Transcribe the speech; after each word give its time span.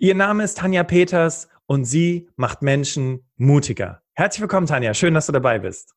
Ihr 0.00 0.14
Name 0.14 0.44
ist 0.44 0.58
Tanja 0.58 0.84
Peters 0.84 1.48
und 1.66 1.84
sie 1.84 2.28
macht 2.36 2.62
Menschen 2.62 3.26
mutiger. 3.36 4.00
Herzlich 4.14 4.40
willkommen, 4.40 4.68
Tanja. 4.68 4.94
Schön, 4.94 5.12
dass 5.12 5.26
du 5.26 5.32
dabei 5.32 5.58
bist. 5.58 5.92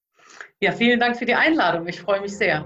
Ja, 0.60 0.72
vielen 0.72 1.00
Dank 1.00 1.18
für 1.18 1.26
die 1.26 1.36
Einladung. 1.36 1.86
Ich 1.86 2.02
freue 2.02 2.20
mich 2.20 2.36
sehr. 2.36 2.66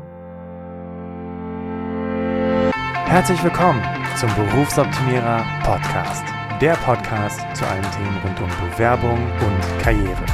Herzlich 3.07 3.43
willkommen 3.43 3.83
zum 4.17 4.33
Berufsoptimierer 4.35 5.45
Podcast. 5.65 6.23
Der 6.61 6.75
Podcast 6.75 7.41
zu 7.53 7.65
allen 7.65 7.83
Themen 7.91 8.17
rund 8.23 8.39
um 8.39 8.69
Bewerbung 8.69 9.19
und 9.19 9.83
Karriere. 9.83 10.25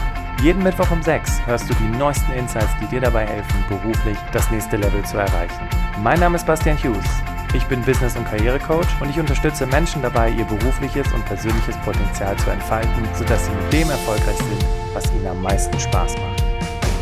Jeden 0.43 0.61
Mittwoch 0.61 0.91
um 0.91 1.01
6 1.01 1.47
hörst 1.47 1.67
du 1.67 1.73
die 1.73 1.97
neuesten 1.97 2.31
Insights, 2.33 2.75
die 2.79 2.85
dir 2.85 3.01
dabei 3.01 3.25
helfen, 3.25 3.65
beruflich 3.67 4.17
das 4.33 4.51
nächste 4.51 4.77
Level 4.77 5.03
zu 5.05 5.17
erreichen. 5.17 5.67
Mein 6.03 6.19
Name 6.19 6.35
ist 6.35 6.45
Bastian 6.45 6.77
Hughes. 6.77 7.09
Ich 7.53 7.65
bin 7.65 7.81
Business- 7.81 8.15
und 8.15 8.23
Karrierecoach 8.23 8.87
und 9.01 9.09
ich 9.09 9.19
unterstütze 9.19 9.65
Menschen 9.65 10.01
dabei, 10.01 10.29
ihr 10.29 10.45
berufliches 10.45 11.11
und 11.11 11.25
persönliches 11.25 11.75
Potenzial 11.83 12.37
zu 12.37 12.49
entfalten, 12.49 13.03
sodass 13.13 13.45
sie 13.45 13.51
mit 13.51 13.73
dem 13.73 13.89
erfolgreich 13.89 14.37
sind, 14.37 14.65
was 14.93 15.11
ihnen 15.11 15.27
am 15.27 15.41
meisten 15.41 15.77
Spaß 15.77 16.15
macht. 16.15 16.43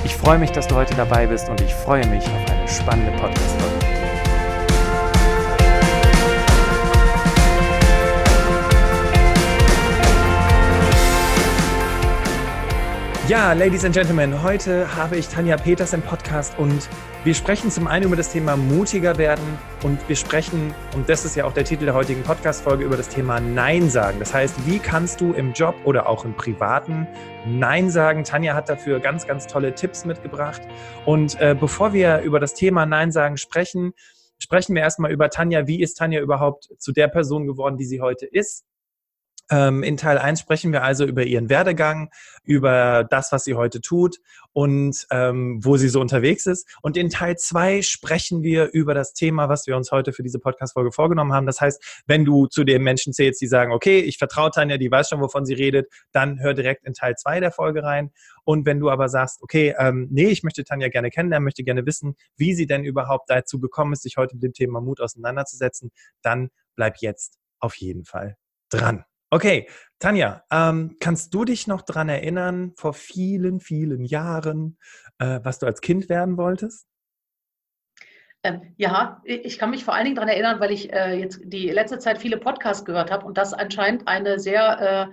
Ich 0.04 0.16
freue 0.16 0.40
mich, 0.40 0.52
dass 0.52 0.68
du 0.68 0.74
heute 0.74 0.96
dabei 0.96 1.28
bist 1.28 1.50
und 1.50 1.62
ich 1.62 1.74
freue 1.74 2.06
mich 2.08 2.26
auf 2.26 2.52
eine 2.52 2.68
spannende 2.68 3.12
Podcast-Folge. 3.12 3.89
Ja, 13.30 13.54
Ladies 13.54 13.86
and 13.86 13.94
Gentlemen, 13.94 14.42
heute 14.42 14.96
habe 14.96 15.16
ich 15.16 15.28
Tanja 15.28 15.56
Peters 15.56 15.94
im 15.94 16.02
Podcast 16.02 16.58
und 16.58 16.90
wir 17.24 17.36
sprechen 17.36 17.70
zum 17.70 17.86
einen 17.86 18.06
über 18.06 18.16
das 18.16 18.32
Thema 18.32 18.58
mutiger 18.58 19.20
werden 19.20 19.44
und 19.84 20.00
wir 20.10 20.16
sprechen, 20.16 20.74
und 20.96 21.08
das 21.08 21.26
ist 21.26 21.36
ja 21.36 21.46
auch 21.46 21.54
der 21.54 21.64
Titel 21.64 21.86
der 21.86 21.94
heutigen 21.94 22.24
Podcast-Folge, 22.24 22.84
über 22.84 22.98
das 22.98 23.08
Thema 23.08 23.40
Nein 23.40 23.88
sagen. 23.88 24.18
Das 24.18 24.34
heißt, 24.34 24.66
wie 24.66 24.80
kannst 24.80 25.22
du 25.22 25.34
im 25.34 25.54
Job 25.54 25.76
oder 25.86 26.10
auch 26.10 26.26
im 26.26 26.34
Privaten 26.34 27.06
Nein 27.46 27.92
sagen? 27.92 28.24
Tanja 28.24 28.56
hat 28.56 28.68
dafür 28.68 29.00
ganz, 29.00 29.28
ganz 29.28 29.46
tolle 29.46 29.76
Tipps 29.76 30.06
mitgebracht. 30.06 30.64
Und 31.06 31.40
äh, 31.40 31.54
bevor 31.54 31.94
wir 31.94 32.22
über 32.22 32.40
das 32.40 32.56
Thema 32.56 32.88
Nein 32.88 33.12
sagen 33.12 33.38
sprechen, 33.38 33.94
sprechen 34.40 34.74
wir 34.74 34.82
erstmal 34.82 35.12
über 35.12 35.30
Tanja. 35.30 35.68
Wie 35.68 35.84
ist 35.84 36.00
Tanja 36.00 36.20
überhaupt 36.20 36.70
zu 36.80 36.94
der 36.94 37.10
Person 37.10 37.46
geworden, 37.46 37.78
die 37.78 37.86
sie 37.86 38.02
heute 38.02 38.26
ist? 38.26 38.66
Ähm, 39.52 39.84
in 39.84 39.98
Teil 39.98 40.18
1 40.18 40.40
sprechen 40.40 40.72
wir 40.72 40.84
also 40.84 41.06
über 41.06 41.24
ihren 41.24 41.50
Werdegang, 41.50 42.10
über 42.44 43.06
das, 43.10 43.32
was 43.32 43.44
sie 43.44 43.56
heute 43.56 43.82
tut 43.82 44.18
und 44.54 45.08
ähm, 45.12 45.60
wo 45.64 45.78
sie 45.78 45.90
so 45.90 46.02
unterwegs 46.02 46.46
ist. 46.46 46.68
Und 46.82 46.98
in 46.98 47.10
Teil 47.10 47.38
2 47.38 47.82
sprechen 47.82 48.44
wir 48.44 48.70
über 48.74 48.94
das 48.94 49.14
Thema, 49.14 49.50
was 49.50 49.68
wir 49.68 49.76
uns 49.76 49.92
heute 49.92 50.14
für 50.14 50.24
diese 50.24 50.40
Podcast-Folge 50.40 50.92
vorgenommen 50.92 51.34
haben. 51.34 51.46
Das 51.46 51.62
heißt, 51.62 52.04
wenn 52.06 52.26
du 52.26 52.48
zu 52.48 52.64
den 52.64 52.84
Menschen 52.84 53.14
zählst, 53.14 53.42
die 53.42 53.48
sagen, 53.48 53.72
okay, 53.72 54.00
ich 54.00 54.18
vertraue 54.18 54.52
Tanja, 54.52 54.78
die 54.78 54.92
weiß 54.92 55.10
schon, 55.10 55.22
wovon 55.22 55.46
sie 55.46 55.54
redet, 55.54 55.88
dann 56.12 56.40
hör 56.40 56.54
direkt 56.54 56.86
in 56.86 56.94
Teil 56.94 57.16
2 57.16 57.40
der 57.40 57.52
Folge 57.52 57.84
rein. 57.84 58.12
Und 58.44 58.66
wenn 58.66 58.80
du 58.80 58.90
aber 58.90 59.10
sagst, 59.10 59.42
okay, 59.42 59.76
ähm, 59.78 60.08
nee, 60.12 60.28
ich 60.28 60.44
möchte 60.44 60.64
Tanja 60.64 60.90
gerne 60.90 61.10
kennenlernen, 61.10 61.44
möchte 61.44 61.64
gerne 61.64 61.86
wissen, 61.86 62.16
wie 62.38 62.54
sie 62.54 62.68
denn 62.68 62.84
überhaupt 62.84 63.30
dazu 63.30 63.60
gekommen 63.60 63.94
ist, 63.94 64.04
sich 64.04 64.18
heute 64.18 64.36
mit 64.36 64.44
dem 64.44 64.54
Thema 64.54 64.82
Mut 64.82 65.02
auseinanderzusetzen, 65.02 65.92
dann 66.22 66.50
bleib 66.76 66.98
jetzt 67.02 67.38
auf 67.60 67.76
jeden 67.76 68.06
Fall 68.06 68.38
dran. 68.70 69.06
Okay, 69.32 69.70
Tanja, 70.00 70.44
ähm, 70.52 70.98
kannst 71.00 71.34
du 71.34 71.46
dich 71.46 71.68
noch 71.68 71.84
daran 71.84 72.10
erinnern, 72.10 72.74
vor 72.76 72.94
vielen, 72.94 73.60
vielen 73.60 74.04
Jahren, 74.04 74.80
äh, 75.20 75.40
was 75.44 75.60
du 75.60 75.68
als 75.68 75.82
Kind 75.82 76.10
werden 76.10 76.38
wolltest? 76.38 76.88
Ähm, 78.42 78.74
ja, 78.78 79.22
ich 79.26 79.60
kann 79.60 79.70
mich 79.70 79.84
vor 79.84 79.94
allen 79.94 80.06
Dingen 80.06 80.16
daran 80.16 80.30
erinnern, 80.30 80.60
weil 80.60 80.72
ich 80.72 80.92
äh, 80.94 81.14
jetzt 81.16 81.42
die 81.44 81.70
letzte 81.70 82.00
Zeit 82.00 82.18
viele 82.18 82.38
Podcasts 82.38 82.86
gehört 82.86 83.12
habe 83.12 83.26
und 83.26 83.38
das 83.38 83.54
anscheinend 83.54 84.08
eine 84.08 84.40
sehr 84.40 85.12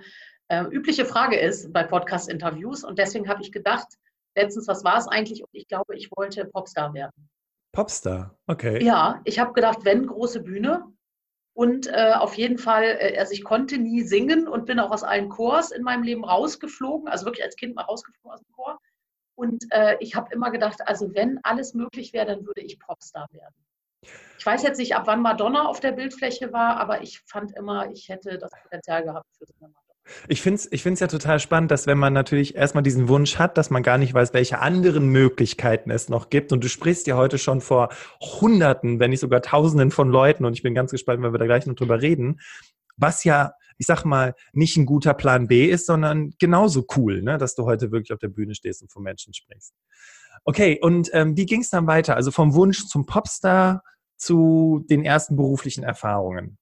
äh, 0.49 0.55
äh 0.55 0.63
übliche 0.69 1.05
Frage 1.05 1.37
ist 1.37 1.71
bei 1.73 1.83
Podcast-Interviews. 1.83 2.85
Und 2.85 2.97
deswegen 2.97 3.27
habe 3.27 3.41
ich 3.41 3.51
gedacht, 3.51 3.87
letztens, 4.35 4.67
was 4.67 4.83
war 4.83 4.97
es 4.97 5.07
eigentlich? 5.07 5.43
Und 5.43 5.49
ich 5.51 5.67
glaube, 5.67 5.95
ich 5.95 6.09
wollte 6.15 6.45
Popstar 6.45 6.93
werden. 6.93 7.29
Popstar, 7.73 8.37
okay. 8.47 8.81
Ja, 8.83 9.21
ich 9.25 9.39
habe 9.39 9.53
gedacht, 9.53 9.79
wenn 9.83 10.07
große 10.07 10.41
Bühne, 10.41 10.85
und 11.57 11.87
äh, 11.87 12.13
auf 12.13 12.35
jeden 12.35 12.59
Fall, 12.59 12.83
äh, 12.99 13.17
also 13.17 13.33
ich 13.33 13.43
konnte 13.43 13.79
nie 13.79 14.03
singen 14.03 14.47
und 14.47 14.67
bin 14.67 14.79
auch 14.79 14.91
aus 14.91 15.01
allen 15.01 15.27
Chors 15.27 15.71
in 15.71 15.81
meinem 15.81 16.03
Leben 16.03 16.23
rausgeflogen, 16.23 17.07
also 17.07 17.25
wirklich 17.25 17.43
als 17.43 17.55
Kind 17.55 17.73
mal 17.73 17.81
rausgeflogen 17.81 18.31
aus 18.31 18.43
dem 18.43 18.51
Chor. 18.51 18.79
Und 19.33 19.65
äh, 19.71 19.97
ich 19.99 20.13
habe 20.13 20.31
immer 20.31 20.51
gedacht, 20.51 20.81
also 20.85 21.15
wenn 21.15 21.39
alles 21.41 21.73
möglich 21.73 22.13
wäre, 22.13 22.27
dann 22.27 22.45
würde 22.45 22.61
ich 22.61 22.79
Popstar 22.79 23.27
werden. 23.31 23.55
Ich 24.37 24.45
weiß 24.45 24.61
jetzt 24.61 24.77
nicht, 24.77 24.95
ab 24.95 25.07
wann 25.07 25.23
Madonna 25.23 25.65
auf 25.65 25.79
der 25.79 25.93
Bildfläche 25.93 26.53
war, 26.53 26.77
aber 26.77 27.01
ich 27.01 27.21
fand 27.21 27.53
immer, 27.53 27.89
ich 27.89 28.07
hätte 28.07 28.37
das 28.37 28.51
Potenzial 28.61 29.03
gehabt 29.03 29.25
für 29.39 29.45
Madonna. 29.59 29.86
Ich 30.27 30.41
finde 30.41 30.57
es 30.57 30.71
ich 30.71 30.83
find's 30.83 30.99
ja 30.99 31.07
total 31.07 31.39
spannend, 31.39 31.71
dass 31.71 31.87
wenn 31.87 31.97
man 31.97 32.13
natürlich 32.13 32.55
erstmal 32.55 32.83
diesen 32.83 33.07
Wunsch 33.07 33.37
hat, 33.37 33.57
dass 33.57 33.69
man 33.69 33.83
gar 33.83 33.97
nicht 33.97 34.13
weiß, 34.13 34.33
welche 34.33 34.59
anderen 34.59 35.09
Möglichkeiten 35.09 35.91
es 35.91 36.09
noch 36.09 36.29
gibt. 36.29 36.51
Und 36.51 36.63
du 36.63 36.69
sprichst 36.69 37.07
ja 37.07 37.15
heute 37.15 37.37
schon 37.37 37.61
vor 37.61 37.89
Hunderten, 38.21 38.99
wenn 38.99 39.11
nicht 39.11 39.19
sogar 39.19 39.41
Tausenden 39.41 39.91
von 39.91 40.09
Leuten. 40.09 40.45
Und 40.45 40.53
ich 40.53 40.63
bin 40.63 40.73
ganz 40.73 40.91
gespannt, 40.91 41.21
wenn 41.23 41.33
wir 41.33 41.39
da 41.39 41.45
gleich 41.45 41.65
noch 41.65 41.75
drüber 41.75 42.01
reden. 42.01 42.39
Was 42.97 43.23
ja, 43.23 43.53
ich 43.77 43.85
sag 43.85 44.05
mal, 44.05 44.33
nicht 44.53 44.77
ein 44.77 44.85
guter 44.85 45.13
Plan 45.13 45.47
B 45.47 45.65
ist, 45.65 45.85
sondern 45.85 46.33
genauso 46.39 46.85
cool, 46.95 47.21
ne? 47.21 47.37
dass 47.37 47.55
du 47.55 47.65
heute 47.65 47.91
wirklich 47.91 48.13
auf 48.13 48.19
der 48.19 48.29
Bühne 48.29 48.55
stehst 48.55 48.81
und 48.81 48.91
vor 48.91 49.01
Menschen 49.01 49.33
sprichst. 49.33 49.73
Okay, 50.45 50.79
und 50.81 51.09
ähm, 51.13 51.35
wie 51.35 51.45
ging 51.45 51.61
es 51.61 51.69
dann 51.69 51.87
weiter? 51.87 52.15
Also 52.15 52.31
vom 52.31 52.53
Wunsch 52.53 52.85
zum 52.87 53.05
Popstar 53.05 53.83
zu 54.17 54.83
den 54.89 55.05
ersten 55.05 55.35
beruflichen 55.35 55.83
Erfahrungen. 55.83 56.57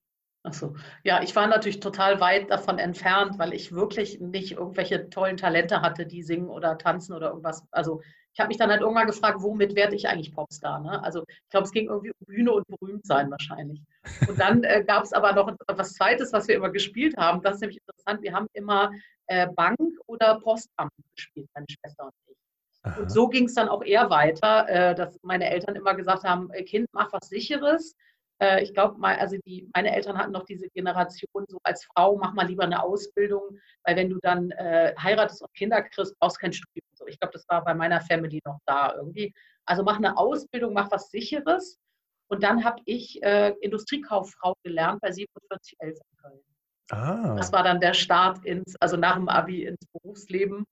Achso, 0.45 0.75
ja, 1.03 1.23
ich 1.23 1.35
war 1.35 1.47
natürlich 1.47 1.79
total 1.79 2.19
weit 2.19 2.51
davon 2.51 2.77
entfernt, 2.77 3.39
weil 3.39 3.53
ich 3.53 3.71
wirklich 3.71 4.19
nicht 4.19 4.51
irgendwelche 4.51 5.09
tollen 5.09 5.37
Talente 5.37 5.81
hatte, 5.81 6.05
die 6.05 6.21
singen 6.21 6.49
oder 6.49 6.77
tanzen 6.77 7.13
oder 7.13 7.29
irgendwas. 7.29 7.63
Also 7.71 8.01
ich 8.33 8.39
habe 8.39 8.49
mich 8.49 8.57
dann 8.57 8.69
halt 8.69 8.81
irgendwann 8.81 9.07
gefragt, 9.07 9.41
womit 9.41 9.75
werde 9.75 9.95
ich 9.95 10.07
eigentlich 10.07 10.33
Popstar? 10.33 10.81
Ne? 10.81 11.01
Also 11.03 11.23
ich 11.27 11.49
glaube, 11.49 11.65
es 11.65 11.71
ging 11.71 11.87
irgendwie 11.87 12.11
um 12.11 12.25
Bühne 12.27 12.51
und 12.51 12.67
berühmt 12.67 13.05
sein 13.07 13.31
wahrscheinlich. 13.31 13.81
Und 14.27 14.39
dann 14.39 14.63
äh, 14.63 14.83
gab 14.85 15.03
es 15.03 15.13
aber 15.13 15.33
noch 15.33 15.47
etwas 15.67 15.93
Zweites, 15.93 16.31
was 16.31 16.47
wir 16.47 16.55
immer 16.55 16.69
gespielt 16.69 17.17
haben. 17.17 17.41
Das 17.41 17.55
ist 17.55 17.61
nämlich 17.61 17.79
interessant. 17.79 18.21
Wir 18.21 18.33
haben 18.33 18.47
immer 18.53 18.91
äh, 19.27 19.47
Bank 19.47 19.79
oder 20.05 20.39
Postamt 20.41 20.91
gespielt, 21.15 21.49
meine 21.55 21.65
Schwester 21.69 22.05
und 22.05 22.13
ich. 22.27 22.37
Aha. 22.83 22.99
Und 22.99 23.11
so 23.11 23.27
ging 23.29 23.45
es 23.45 23.55
dann 23.55 23.69
auch 23.69 23.83
eher 23.83 24.11
weiter, 24.11 24.69
äh, 24.69 24.93
dass 24.93 25.17
meine 25.23 25.49
Eltern 25.49 25.75
immer 25.75 25.95
gesagt 25.95 26.23
haben, 26.23 26.51
äh, 26.51 26.63
Kind, 26.63 26.87
mach 26.91 27.11
was 27.13 27.29
Sicheres 27.29 27.95
äh, 28.41 28.63
ich 28.63 28.73
glaube, 28.73 29.01
also 29.01 29.37
die, 29.45 29.69
meine 29.75 29.95
Eltern 29.95 30.17
hatten 30.17 30.31
noch 30.31 30.45
diese 30.45 30.69
Generation, 30.69 31.45
so 31.47 31.59
als 31.63 31.85
Frau, 31.85 32.17
mach 32.17 32.33
mal 32.33 32.47
lieber 32.47 32.63
eine 32.63 32.83
Ausbildung, 32.83 33.59
weil 33.83 33.95
wenn 33.95 34.09
du 34.09 34.19
dann 34.21 34.51
äh, 34.51 34.93
heiratest 34.97 35.41
und 35.41 35.53
Kinder 35.53 35.81
kriegst, 35.81 36.17
brauchst 36.19 36.37
du 36.37 36.41
kein 36.41 36.53
Studium. 36.53 36.85
So, 36.93 37.07
ich 37.07 37.19
glaube, 37.19 37.33
das 37.33 37.45
war 37.47 37.63
bei 37.63 37.73
meiner 37.73 38.01
Family 38.01 38.41
noch 38.45 38.59
da 38.65 38.93
irgendwie. 38.95 39.33
Also 39.65 39.83
mach 39.83 39.97
eine 39.97 40.17
Ausbildung, 40.17 40.73
mach 40.73 40.91
was 40.91 41.09
Sicheres. 41.09 41.79
Und 42.27 42.43
dann 42.43 42.63
habe 42.63 42.81
ich 42.85 43.21
äh, 43.23 43.51
Industriekauffrau 43.61 44.55
gelernt 44.63 45.01
bei 45.01 45.13
4711 45.13 45.99
in 45.99 46.17
Köln. 46.17 46.43
Ah. 46.91 47.35
Das 47.35 47.51
war 47.51 47.63
dann 47.63 47.79
der 47.79 47.93
Start 47.93 48.43
ins, 48.45 48.75
also 48.77 48.97
nach 48.97 49.15
dem 49.15 49.29
Abi 49.29 49.65
ins 49.65 49.85
Berufsleben. 49.93 50.65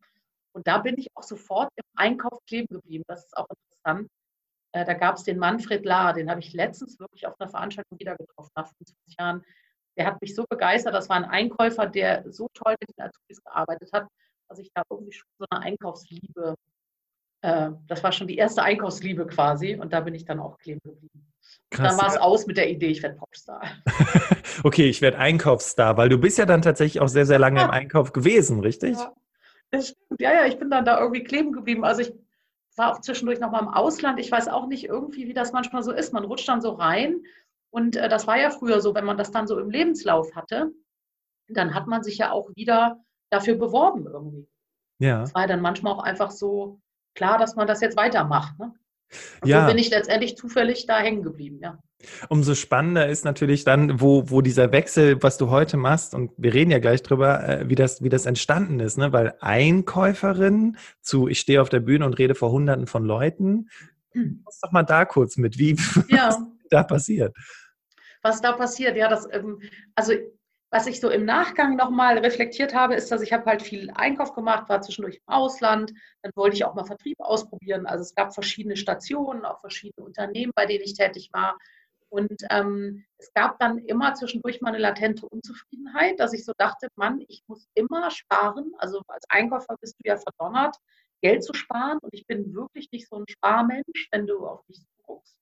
Und 0.54 0.68
da 0.68 0.80
bin 0.80 0.98
ich 0.98 1.08
auch 1.16 1.24
sofort 1.24 1.70
im 1.76 1.84
Einkauf 1.96 2.40
kleben 2.46 2.68
geblieben. 2.68 3.04
Das 3.08 3.26
ist 3.26 3.38
auch 3.38 3.48
interessant. 3.50 4.10
Äh, 4.74 4.86
da 4.86 4.94
gab 4.94 5.16
es 5.16 5.24
den 5.24 5.38
Manfred 5.38 5.86
Lahr, 5.86 6.14
den 6.14 6.30
habe 6.30 6.40
ich 6.40 6.52
letztens 6.54 7.00
wirklich 7.00 7.28
auf 7.28 7.40
einer 7.40 7.50
Veranstaltung 7.50 7.98
wieder 8.00 8.16
getroffen, 8.16 8.52
nach 8.56 8.68
25 8.68 9.16
Jahren. 9.20 9.44
Der 9.98 10.08
hat 10.08 10.20
mich 10.22 10.34
so 10.34 10.46
begeistert. 10.50 10.96
Das 10.96 11.10
war 11.10 11.18
ein 11.18 11.26
Einkäufer, 11.26 11.86
der 11.86 12.24
so 12.32 12.50
toll 12.54 12.76
mit 12.80 12.90
den 12.90 13.06
Azubis 13.06 13.44
gearbeitet 13.44 13.90
hat, 13.94 14.08
dass 14.50 14.58
ich 14.58 14.72
da 14.74 14.82
irgendwie 14.90 15.14
schon 15.14 15.30
so 15.38 15.46
eine 15.52 15.62
Einkaufsliebe, 15.62 16.56
äh, 17.42 17.70
das 17.88 18.04
war 18.04 18.12
schon 18.12 18.28
die 18.28 18.38
erste 18.38 18.64
Einkaufsliebe 18.64 19.28
quasi. 19.28 19.76
Und 19.76 19.94
da 19.94 20.02
bin 20.02 20.16
ich 20.16 20.26
dann 20.26 20.40
auch 20.40 20.58
kleben 20.58 20.82
geblieben. 20.84 21.32
Krass, 21.70 21.90
dann 21.90 22.02
war 22.02 22.08
es 22.08 22.18
aus 22.18 22.48
mit 22.48 22.58
der 22.58 22.70
Idee, 22.70 22.88
ich 22.88 23.04
werde 23.04 23.18
Popstar. 23.18 23.62
okay, 24.64 24.90
ich 24.90 25.02
werde 25.02 25.20
Einkaufsstar, 25.20 25.98
weil 25.98 26.10
du 26.10 26.18
bist 26.18 26.40
ja 26.40 26.46
dann 26.46 26.64
tatsächlich 26.64 27.00
auch 27.00 27.08
sehr, 27.08 27.28
sehr 27.28 27.38
lange 27.38 27.60
ja. 27.60 27.66
im 27.66 27.72
Einkauf 27.72 28.12
gewesen, 28.12 28.60
richtig? 28.62 28.98
Ja. 28.98 29.14
Das 29.70 29.90
stimmt. 29.90 30.22
Ja, 30.22 30.34
ja, 30.34 30.46
ich 30.46 30.58
bin 30.58 30.70
dann 30.70 30.86
da 30.86 31.00
irgendwie 31.00 31.24
kleben 31.24 31.52
geblieben. 31.52 31.84
Also 31.84 32.02
ich 32.02 32.14
war 32.78 32.92
auch 32.92 33.02
zwischendurch 33.02 33.40
noch 33.40 33.52
mal 33.52 33.62
im 33.62 33.70
Ausland. 33.70 34.20
Ich 34.20 34.32
weiß 34.32 34.48
auch 34.48 34.68
nicht 34.68 34.86
irgendwie, 34.86 35.28
wie 35.28 35.34
das 35.34 35.54
manchmal 35.54 35.84
so 35.84 35.92
ist. 35.92 36.14
Man 36.14 36.26
rutscht 36.26 36.48
dann 36.48 36.62
so 36.62 36.72
rein. 36.72 37.24
Und 37.70 37.96
äh, 37.96 38.10
das 38.10 38.28
war 38.28 38.38
ja 38.38 38.50
früher 38.50 38.82
so, 38.82 38.94
wenn 38.96 39.06
man 39.06 39.18
das 39.18 39.32
dann 39.32 39.48
so 39.48 39.60
im 39.60 39.70
Lebenslauf 39.70 40.36
hatte, 40.36 40.72
dann 41.48 41.74
hat 41.74 41.88
man 41.88 42.04
sich 42.04 42.18
ja 42.18 42.32
auch 42.32 42.50
wieder 42.56 43.04
dafür 43.30 43.56
beworben 43.56 44.06
irgendwie. 44.06 44.48
Ja. 45.00 45.24
Es 45.24 45.34
war 45.34 45.48
dann 45.48 45.62
manchmal 45.62 45.94
auch 45.94 46.04
einfach 46.04 46.32
so 46.32 46.80
klar, 47.16 47.38
dass 47.38 47.56
man 47.56 47.68
das 47.68 47.82
jetzt 47.82 47.98
weitermacht. 47.98 48.58
Ne? 48.60 48.74
Und 49.42 49.50
ja. 49.50 49.62
so 49.62 49.68
bin 49.68 49.78
ich 49.78 49.90
letztendlich 49.90 50.38
zufällig 50.38 50.86
da 50.86 51.00
hängen 51.00 51.24
geblieben, 51.24 51.60
ja. 51.62 51.80
Umso 52.30 52.56
spannender 52.56 53.08
ist 53.08 53.26
natürlich 53.26 53.64
dann, 53.64 54.02
wo, 54.02 54.30
wo 54.30 54.42
dieser 54.42 54.72
Wechsel, 54.72 55.22
was 55.22 55.38
du 55.38 55.50
heute 55.50 55.78
machst, 55.78 56.14
und 56.14 56.32
wir 56.38 56.54
reden 56.54 56.72
ja 56.72 56.80
gleich 56.80 57.04
drüber, 57.04 57.48
äh, 57.48 57.70
wie, 57.70 57.76
das, 57.76 58.04
wie 58.04 58.10
das 58.10 58.26
entstanden 58.26 58.80
ist, 58.80 58.98
ne? 58.98 59.14
Weil 59.14 59.36
Einkäuferin 59.40 60.78
zu, 61.02 61.28
ich 61.28 61.40
stehe 61.40 61.62
auf 61.62 61.70
der 61.70 61.80
Bühne 61.80 62.06
und 62.06 62.18
rede 62.20 62.36
vor 62.36 62.52
hunderten 62.52 62.88
von 62.88 63.04
Leuten, 63.04 63.70
hm. 64.12 64.44
doch 64.62 64.72
mal 64.72 64.84
da 64.84 65.06
kurz 65.06 65.38
mit, 65.38 65.58
wie 65.58 65.76
ja. 66.10 66.28
was 66.28 66.40
da 66.70 66.84
passiert. 66.84 67.36
Was 68.22 68.42
da 68.42 68.54
passiert, 68.54 68.96
ja, 68.96 69.10
das, 69.10 69.28
ähm, 69.32 69.60
also 69.96 70.14
was 70.74 70.88
ich 70.88 71.00
so 71.00 71.12
im 71.12 71.24
Nachgang 71.24 71.76
nochmal 71.76 72.18
reflektiert 72.18 72.74
habe, 72.74 72.96
ist, 72.96 73.12
dass 73.12 73.22
ich 73.22 73.32
habe 73.32 73.46
halt 73.46 73.62
viel 73.62 73.92
Einkauf 73.94 74.34
gemacht, 74.34 74.70
war 74.70 74.82
zwischendurch 74.82 75.18
im 75.18 75.32
Ausland, 75.32 75.94
dann 76.24 76.32
wollte 76.36 76.56
ich 76.56 76.66
auch 76.66 76.74
mal 76.74 76.84
Vertrieb 76.84 77.20
ausprobieren. 77.20 77.86
Also 77.86 78.02
es 78.02 78.16
gab 78.16 78.34
verschiedene 78.34 78.76
Stationen, 78.76 79.46
auch 79.46 79.60
verschiedene 79.60 80.04
Unternehmen, 80.04 80.52
bei 80.56 80.66
denen 80.66 80.84
ich 80.84 80.96
tätig 80.96 81.30
war. 81.32 81.60
Und 82.14 82.44
ähm, 82.52 83.04
es 83.18 83.34
gab 83.34 83.58
dann 83.58 83.80
immer 83.80 84.14
zwischendurch 84.14 84.62
mal 84.62 84.70
eine 84.70 84.78
latente 84.78 85.28
Unzufriedenheit, 85.28 86.20
dass 86.20 86.32
ich 86.34 86.46
so 86.46 86.52
dachte, 86.60 86.88
Mann, 86.96 87.24
ich 87.28 87.42
muss 87.48 87.66
immer 87.74 88.12
sparen. 88.12 88.72
Also 88.78 89.02
als 89.08 89.26
Einkäufer 89.30 89.76
bist 89.82 89.96
du 89.98 90.08
ja 90.08 90.18
verdonnert, 90.18 90.78
Geld 91.24 91.44
zu 91.44 91.56
sparen. 91.56 91.98
Und 92.04 92.14
ich 92.14 92.28
bin 92.28 92.54
wirklich 92.54 92.92
nicht 92.92 93.10
so 93.10 93.16
ein 93.16 93.26
Sparmensch, 93.28 94.10
wenn 94.12 94.28
du 94.28 94.46
auf 94.46 94.62
mich 94.68 94.84
guckst. 95.02 95.36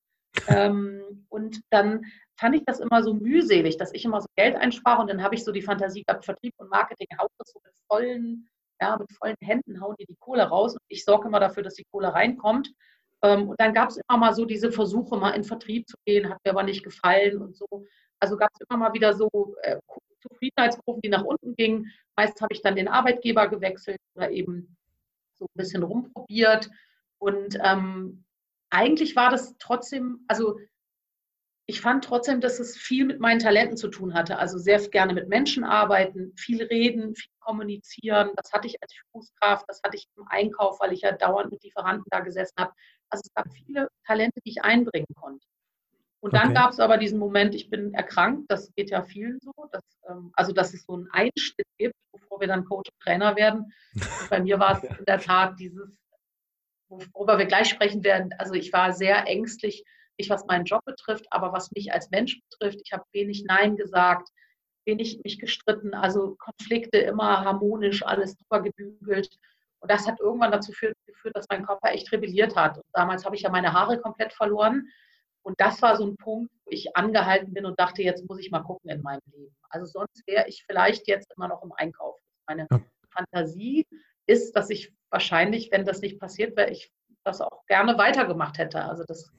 ähm, 0.47 1.25
und 1.27 1.59
dann 1.71 2.05
fand 2.39 2.55
ich 2.55 2.63
das 2.65 2.79
immer 2.79 3.03
so 3.03 3.15
mühselig, 3.15 3.75
dass 3.75 3.93
ich 3.93 4.05
immer 4.05 4.21
so 4.21 4.27
Geld 4.37 4.55
einspare 4.55 5.01
und 5.01 5.09
dann 5.09 5.21
habe 5.21 5.35
ich 5.35 5.43
so 5.43 5.51
die 5.51 5.61
Fantasie 5.61 6.03
gehabt, 6.07 6.23
Vertrieb 6.23 6.53
und 6.57 6.69
Marketing 6.69 7.07
haut 7.19 7.31
das 7.37 7.51
so 7.51 7.59
mit 7.65 7.73
vollen, 7.89 8.47
ja, 8.79 8.97
mit 8.97 9.11
vollen 9.11 9.35
Händen 9.43 9.81
hauen 9.81 9.95
die 9.99 10.05
die 10.05 10.15
Kohle 10.21 10.43
raus 10.43 10.73
und 10.73 10.81
ich 10.87 11.03
sorge 11.03 11.27
immer 11.27 11.41
dafür, 11.41 11.63
dass 11.63 11.75
die 11.75 11.85
Kohle 11.91 12.13
reinkommt. 12.13 12.71
Ähm, 13.23 13.49
und 13.49 13.59
dann 13.59 13.73
gab 13.73 13.89
es 13.89 13.97
immer 13.97 14.17
mal 14.17 14.33
so 14.33 14.45
diese 14.45 14.71
Versuche, 14.71 15.17
mal 15.17 15.31
in 15.31 15.43
Vertrieb 15.43 15.87
zu 15.87 15.95
gehen, 16.05 16.29
hat 16.29 16.39
mir 16.43 16.51
aber 16.51 16.63
nicht 16.63 16.83
gefallen 16.83 17.41
und 17.41 17.55
so. 17.55 17.67
Also 18.19 18.37
gab 18.37 18.51
es 18.53 18.65
immer 18.67 18.77
mal 18.77 18.93
wieder 18.93 19.13
so 19.13 19.29
äh, 19.63 19.77
Zufriedenheitskurven, 20.21 21.01
die 21.01 21.09
nach 21.09 21.23
unten 21.23 21.55
gingen. 21.55 21.91
Meist 22.15 22.41
habe 22.41 22.53
ich 22.53 22.61
dann 22.61 22.75
den 22.75 22.87
Arbeitgeber 22.87 23.47
gewechselt 23.47 23.99
oder 24.15 24.31
eben 24.31 24.75
so 25.37 25.45
ein 25.45 25.57
bisschen 25.57 25.83
rumprobiert. 25.83 26.69
Und 27.19 27.57
ähm, 27.63 28.23
eigentlich 28.69 29.15
war 29.15 29.29
das 29.29 29.55
trotzdem, 29.57 30.23
also 30.27 30.57
ich 31.67 31.81
fand 31.81 32.03
trotzdem, 32.03 32.41
dass 32.41 32.59
es 32.59 32.75
viel 32.77 33.05
mit 33.05 33.19
meinen 33.19 33.39
Talenten 33.39 33.77
zu 33.77 33.87
tun 33.87 34.13
hatte. 34.13 34.37
Also 34.37 34.57
sehr 34.57 34.79
gerne 34.89 35.13
mit 35.13 35.29
Menschen 35.29 35.63
arbeiten, 35.63 36.33
viel 36.35 36.63
reden, 36.63 37.15
viel 37.15 37.31
kommunizieren. 37.39 38.31
Das 38.35 38.51
hatte 38.51 38.67
ich 38.67 38.81
als 38.81 38.93
Führungskraft, 38.93 39.65
das 39.67 39.81
hatte 39.83 39.97
ich 39.97 40.07
im 40.17 40.25
Einkauf, 40.27 40.79
weil 40.79 40.93
ich 40.93 41.01
ja 41.01 41.11
dauernd 41.13 41.51
mit 41.51 41.63
Lieferanten 41.63 42.05
da 42.09 42.19
gesessen 42.19 42.55
habe. 42.57 42.73
Also 43.11 43.23
es 43.25 43.33
gab 43.33 43.51
viele 43.53 43.89
Talente, 44.05 44.39
die 44.45 44.51
ich 44.51 44.63
einbringen 44.63 45.13
konnte. 45.15 45.45
Und 46.21 46.33
dann 46.35 46.49
okay. 46.49 46.53
gab 46.53 46.71
es 46.71 46.79
aber 46.79 46.97
diesen 46.97 47.17
Moment, 47.17 47.55
ich 47.55 47.69
bin 47.69 47.93
erkrankt, 47.93 48.49
das 48.49 48.71
geht 48.75 48.91
ja 48.91 49.01
vielen 49.01 49.39
so, 49.41 49.51
dass, 49.71 49.83
ähm, 50.07 50.31
also 50.33 50.53
dass 50.53 50.73
es 50.73 50.83
so 50.83 50.93
einen 50.93 51.09
Einschnitt 51.11 51.67
gibt, 51.77 51.95
bevor 52.11 52.39
wir 52.39 52.47
dann 52.47 52.63
Coach 52.63 52.89
und 52.89 53.03
Trainer 53.03 53.35
werden. 53.35 53.73
Und 53.93 54.29
bei 54.29 54.39
mir 54.39 54.59
war 54.59 54.77
es 54.77 54.83
in 54.83 55.05
der 55.05 55.19
Tat 55.19 55.59
dieses, 55.59 55.97
worüber 56.89 57.39
wir 57.39 57.47
gleich 57.47 57.69
sprechen 57.69 58.03
werden, 58.03 58.33
also 58.37 58.53
ich 58.53 58.71
war 58.71 58.93
sehr 58.93 59.25
ängstlich, 59.27 59.83
nicht 60.19 60.29
was 60.29 60.45
meinen 60.45 60.65
Job 60.65 60.85
betrifft, 60.85 61.25
aber 61.31 61.53
was 61.53 61.71
mich 61.71 61.91
als 61.91 62.11
Mensch 62.11 62.39
betrifft. 62.49 62.81
Ich 62.83 62.91
habe 62.91 63.03
wenig 63.13 63.43
Nein 63.47 63.75
gesagt, 63.75 64.29
wenig 64.85 65.21
mich 65.23 65.39
gestritten, 65.39 65.95
also 65.95 66.35
Konflikte 66.37 66.97
immer 66.97 67.43
harmonisch, 67.43 68.05
alles 68.05 68.35
drüber 68.37 68.61
gebügelt. 68.61 69.39
Und 69.81 69.91
das 69.91 70.07
hat 70.07 70.19
irgendwann 70.19 70.51
dazu 70.51 70.71
geführt, 70.71 71.35
dass 71.35 71.47
mein 71.49 71.65
Körper 71.65 71.89
echt 71.91 72.11
rebelliert 72.11 72.55
hat. 72.55 72.77
Und 72.77 72.85
damals 72.93 73.25
habe 73.25 73.35
ich 73.35 73.41
ja 73.41 73.49
meine 73.49 73.73
Haare 73.73 73.99
komplett 73.99 74.31
verloren. 74.31 74.87
Und 75.43 75.59
das 75.59 75.81
war 75.81 75.97
so 75.97 76.05
ein 76.05 76.17
Punkt, 76.17 76.51
wo 76.65 76.71
ich 76.71 76.95
angehalten 76.95 77.51
bin 77.53 77.65
und 77.65 77.79
dachte, 77.79 78.03
jetzt 78.03 78.27
muss 78.29 78.39
ich 78.39 78.51
mal 78.51 78.61
gucken 78.61 78.91
in 78.91 79.01
meinem 79.01 79.21
Leben. 79.31 79.55
Also 79.69 79.87
sonst 79.87 80.25
wäre 80.27 80.47
ich 80.47 80.63
vielleicht 80.65 81.07
jetzt 81.07 81.33
immer 81.35 81.47
noch 81.47 81.63
im 81.63 81.71
Einkauf. 81.71 82.19
Meine 82.47 82.67
ja. 82.69 82.79
Fantasie 83.09 83.87
ist, 84.27 84.55
dass 84.55 84.69
ich 84.69 84.93
wahrscheinlich, 85.09 85.71
wenn 85.71 85.83
das 85.83 86.01
nicht 86.01 86.19
passiert 86.19 86.55
wäre, 86.55 86.69
ich 86.69 86.91
das 87.23 87.41
auch 87.41 87.65
gerne 87.65 87.97
weitergemacht 87.97 88.59
hätte. 88.59 88.83
Also 88.83 89.03
das 89.03 89.31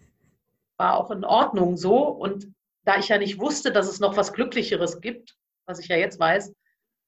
war 0.76 0.96
auch 0.96 1.12
in 1.12 1.24
Ordnung 1.24 1.76
so. 1.76 2.08
Und 2.08 2.52
da 2.84 2.96
ich 2.96 3.08
ja 3.08 3.18
nicht 3.18 3.38
wusste, 3.38 3.70
dass 3.70 3.88
es 3.88 4.00
noch 4.00 4.16
was 4.16 4.32
Glücklicheres 4.32 5.00
gibt, 5.00 5.36
was 5.66 5.78
ich 5.78 5.86
ja 5.86 5.96
jetzt 5.96 6.18
weiß, 6.18 6.52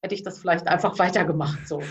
hätte 0.03 0.15
ich 0.15 0.23
das 0.23 0.39
vielleicht 0.39 0.69
einfach 0.69 0.99
weitergemacht. 1.01 1.67
So. 1.67 1.83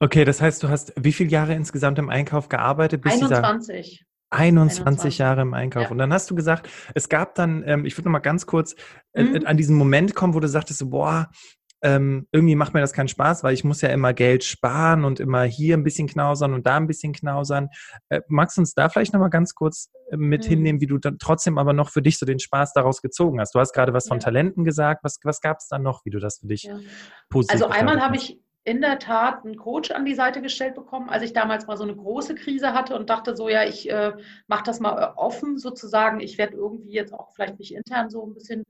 Okay, 0.00 0.24
das 0.24 0.40
heißt, 0.40 0.62
du 0.62 0.68
hast 0.68 0.92
wie 0.96 1.12
viele 1.12 1.30
Jahre 1.30 1.54
insgesamt 1.54 1.98
im 1.98 2.08
Einkauf 2.08 2.48
gearbeitet? 2.48 3.04
21. 3.04 4.04
21, 4.30 4.86
21 4.86 5.18
Jahre 5.18 5.40
im 5.40 5.54
Einkauf. 5.54 5.84
Ja. 5.84 5.90
Und 5.90 5.98
dann 5.98 6.12
hast 6.12 6.30
du 6.30 6.34
gesagt, 6.34 6.68
es 6.94 7.08
gab 7.08 7.34
dann, 7.34 7.64
ähm, 7.66 7.84
ich 7.84 7.96
würde 7.96 8.08
noch 8.08 8.12
mal 8.12 8.18
ganz 8.18 8.46
kurz 8.46 8.76
äh, 9.14 9.22
mhm. 9.22 9.46
an 9.46 9.56
diesen 9.56 9.76
Moment 9.76 10.14
kommen, 10.14 10.34
wo 10.34 10.40
du 10.40 10.48
sagtest, 10.48 10.88
boah, 10.90 11.30
ähm, 11.80 12.26
irgendwie 12.32 12.56
macht 12.56 12.74
mir 12.74 12.80
das 12.80 12.92
keinen 12.92 13.08
Spaß, 13.08 13.44
weil 13.44 13.54
ich 13.54 13.62
muss 13.62 13.80
ja 13.80 13.88
immer 13.90 14.12
Geld 14.12 14.42
sparen 14.42 15.04
und 15.04 15.20
immer 15.20 15.44
hier 15.44 15.76
ein 15.76 15.84
bisschen 15.84 16.08
knausern 16.08 16.52
und 16.52 16.66
da 16.66 16.76
ein 16.76 16.88
bisschen 16.88 17.12
knausern. 17.12 17.68
Äh, 18.08 18.20
magst 18.28 18.56
du 18.56 18.62
uns 18.62 18.74
da 18.74 18.88
vielleicht 18.88 19.12
nochmal 19.12 19.30
ganz 19.30 19.54
kurz 19.54 19.90
äh, 20.10 20.16
mit 20.16 20.44
mhm. 20.44 20.48
hinnehmen, 20.48 20.80
wie 20.80 20.86
du 20.86 20.98
dann 20.98 21.18
trotzdem 21.18 21.56
aber 21.56 21.72
noch 21.72 21.90
für 21.90 22.02
dich 22.02 22.18
so 22.18 22.26
den 22.26 22.40
Spaß 22.40 22.72
daraus 22.72 23.00
gezogen 23.00 23.40
hast? 23.40 23.54
Du 23.54 23.60
hast 23.60 23.72
gerade 23.72 23.92
was 23.92 24.08
von 24.08 24.18
ja. 24.18 24.24
Talenten 24.24 24.64
gesagt. 24.64 25.04
Was, 25.04 25.18
was 25.22 25.40
gab 25.40 25.58
es 25.58 25.68
dann 25.68 25.82
noch, 25.82 26.04
wie 26.04 26.10
du 26.10 26.18
das 26.18 26.38
für 26.38 26.48
dich 26.48 26.64
ja. 26.64 26.78
positiv 27.30 27.54
Also 27.54 27.68
einmal 27.68 28.00
habe 28.00 28.16
ich 28.16 28.40
in 28.64 28.80
der 28.80 28.98
Tat 28.98 29.44
einen 29.44 29.56
Coach 29.56 29.90
an 29.90 30.04
die 30.04 30.14
Seite 30.14 30.42
gestellt 30.42 30.74
bekommen, 30.74 31.08
als 31.08 31.22
ich 31.22 31.32
damals 31.32 31.66
mal 31.66 31.76
so 31.76 31.84
eine 31.84 31.96
große 31.96 32.34
Krise 32.34 32.74
hatte 32.74 32.96
und 32.96 33.08
dachte 33.08 33.34
so, 33.34 33.48
ja, 33.48 33.64
ich 33.64 33.90
äh, 33.90 34.12
mache 34.46 34.64
das 34.64 34.80
mal 34.80 35.02
äh, 35.02 35.16
offen 35.16 35.58
sozusagen. 35.58 36.20
Ich 36.20 36.36
werde 36.36 36.56
irgendwie 36.56 36.92
jetzt 36.92 37.12
auch 37.14 37.32
vielleicht 37.32 37.58
mich 37.58 37.74
intern 37.74 38.10
so 38.10 38.26
ein 38.26 38.34
bisschen 38.34 38.64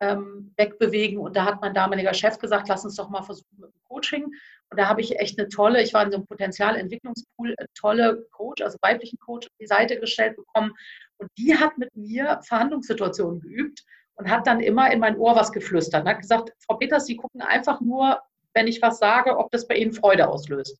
ähm, 0.00 0.52
wegbewegen. 0.56 1.18
Und 1.18 1.36
da 1.36 1.44
hat 1.44 1.60
mein 1.60 1.74
damaliger 1.74 2.14
Chef 2.14 2.38
gesagt, 2.38 2.68
lass 2.68 2.84
uns 2.84 2.96
doch 2.96 3.10
mal 3.10 3.22
versuchen 3.22 3.56
mit 3.58 3.70
dem 3.70 3.84
Coaching. 3.84 4.24
Und 4.24 4.80
da 4.80 4.88
habe 4.88 5.00
ich 5.00 5.18
echt 5.18 5.38
eine 5.38 5.48
tolle, 5.48 5.82
ich 5.82 5.94
war 5.94 6.02
in 6.02 6.10
so 6.10 6.16
einem 6.16 6.26
Potenzialentwicklungspool, 6.26 7.54
eine 7.56 7.68
tolle 7.74 8.26
Coach, 8.32 8.62
also 8.62 8.78
weiblichen 8.82 9.18
Coach, 9.18 9.46
an 9.46 9.56
die 9.60 9.66
Seite 9.66 10.00
gestellt 10.00 10.36
bekommen. 10.36 10.72
Und 11.18 11.30
die 11.38 11.56
hat 11.56 11.78
mit 11.78 11.94
mir 11.94 12.40
Verhandlungssituationen 12.44 13.40
geübt 13.40 13.84
und 14.16 14.30
hat 14.30 14.46
dann 14.46 14.60
immer 14.60 14.92
in 14.92 15.00
mein 15.00 15.16
Ohr 15.16 15.36
was 15.36 15.52
geflüstert 15.52 16.02
und 16.02 16.08
hat 16.08 16.20
gesagt, 16.20 16.52
Frau 16.58 16.76
Peters, 16.76 17.06
Sie 17.06 17.16
gucken 17.16 17.40
einfach 17.40 17.80
nur, 17.80 18.20
wenn 18.54 18.66
ich 18.66 18.80
was 18.80 18.98
sage, 18.98 19.36
ob 19.36 19.50
das 19.50 19.66
bei 19.66 19.76
Ihnen 19.76 19.92
Freude 19.92 20.28
auslöst. 20.28 20.78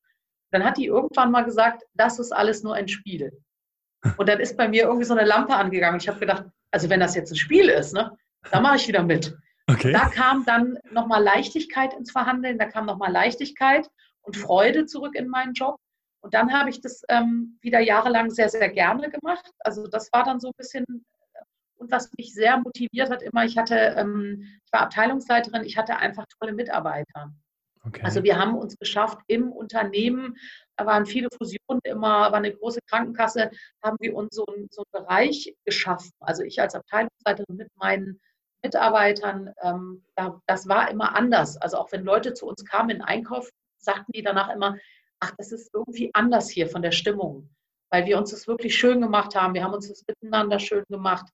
Dann 0.50 0.64
hat 0.64 0.76
die 0.76 0.86
irgendwann 0.86 1.30
mal 1.30 1.44
gesagt, 1.44 1.82
das 1.94 2.18
ist 2.18 2.32
alles 2.32 2.62
nur 2.62 2.74
ein 2.74 2.88
Spiel. 2.88 3.32
Und 4.16 4.28
dann 4.28 4.40
ist 4.40 4.56
bei 4.56 4.68
mir 4.68 4.84
irgendwie 4.84 5.04
so 5.04 5.14
eine 5.14 5.26
Lampe 5.26 5.54
angegangen. 5.54 6.00
Ich 6.00 6.08
habe 6.08 6.20
gedacht, 6.20 6.44
also 6.70 6.88
wenn 6.90 7.00
das 7.00 7.14
jetzt 7.14 7.32
ein 7.32 7.36
Spiel 7.36 7.68
ist, 7.68 7.92
ne, 7.92 8.16
da 8.50 8.60
mache 8.60 8.76
ich 8.76 8.88
wieder 8.88 9.02
mit. 9.02 9.36
Okay. 9.66 9.92
Da 9.92 10.08
kam 10.08 10.44
dann 10.44 10.78
nochmal 10.90 11.22
Leichtigkeit 11.22 11.94
ins 11.94 12.12
Verhandeln, 12.12 12.58
da 12.58 12.66
kam 12.66 12.86
nochmal 12.86 13.10
Leichtigkeit 13.10 13.88
und 14.22 14.36
Freude 14.36 14.86
zurück 14.86 15.14
in 15.14 15.28
meinen 15.28 15.54
Job. 15.54 15.78
Und 16.20 16.34
dann 16.34 16.52
habe 16.52 16.70
ich 16.70 16.80
das 16.80 17.02
ähm, 17.08 17.58
wieder 17.60 17.80
jahrelang 17.80 18.30
sehr, 18.30 18.48
sehr 18.48 18.68
gerne 18.68 19.10
gemacht. 19.10 19.50
Also 19.58 19.86
das 19.86 20.10
war 20.12 20.24
dann 20.24 20.40
so 20.40 20.48
ein 20.48 20.54
bisschen, 20.56 20.84
äh, 21.34 21.42
und 21.76 21.90
was 21.90 22.10
mich 22.16 22.32
sehr 22.32 22.58
motiviert 22.58 23.10
hat, 23.10 23.22
immer, 23.22 23.44
ich 23.44 23.58
hatte, 23.58 23.74
ähm, 23.96 24.42
ich 24.64 24.72
war 24.72 24.82
Abteilungsleiterin, 24.82 25.64
ich 25.64 25.76
hatte 25.76 25.96
einfach 25.96 26.24
tolle 26.38 26.52
Mitarbeiter. 26.52 27.32
Okay. 27.86 28.00
Also 28.02 28.22
wir 28.22 28.38
haben 28.38 28.56
uns 28.56 28.78
geschafft, 28.78 29.18
im 29.26 29.52
Unternehmen, 29.52 30.36
da 30.76 30.86
waren 30.86 31.06
viele 31.06 31.28
Fusionen 31.36 31.80
immer, 31.84 32.32
war 32.32 32.34
eine 32.34 32.54
große 32.54 32.80
Krankenkasse, 32.88 33.50
haben 33.82 33.96
wir 34.00 34.14
uns 34.14 34.34
so, 34.34 34.44
so 34.70 34.82
einen 34.82 35.04
Bereich 35.04 35.54
geschaffen. 35.64 36.10
Also 36.20 36.42
ich 36.42 36.60
als 36.60 36.74
Abteilungsleiterin 36.74 37.56
mit 37.56 37.68
meinen 37.76 38.20
Mitarbeitern, 38.62 39.52
ähm, 39.62 40.04
das 40.46 40.68
war 40.68 40.90
immer 40.90 41.14
anders. 41.14 41.58
Also 41.58 41.76
auch 41.76 41.92
wenn 41.92 42.04
Leute 42.04 42.32
zu 42.32 42.46
uns 42.46 42.64
kamen 42.64 42.90
in 42.90 43.02
Einkauf, 43.02 43.50
sagten 43.78 44.12
die 44.12 44.22
danach 44.22 44.48
immer, 44.48 44.78
ach, 45.20 45.32
das 45.36 45.52
ist 45.52 45.72
irgendwie 45.74 46.10
anders 46.14 46.48
hier 46.48 46.68
von 46.68 46.82
der 46.82 46.92
Stimmung, 46.92 47.50
weil 47.90 48.06
wir 48.06 48.18
uns 48.18 48.30
das 48.30 48.48
wirklich 48.48 48.76
schön 48.76 49.00
gemacht 49.02 49.34
haben. 49.34 49.54
Wir 49.54 49.62
haben 49.62 49.74
uns 49.74 49.88
das 49.88 50.04
miteinander 50.08 50.58
schön 50.58 50.84
gemacht. 50.88 51.26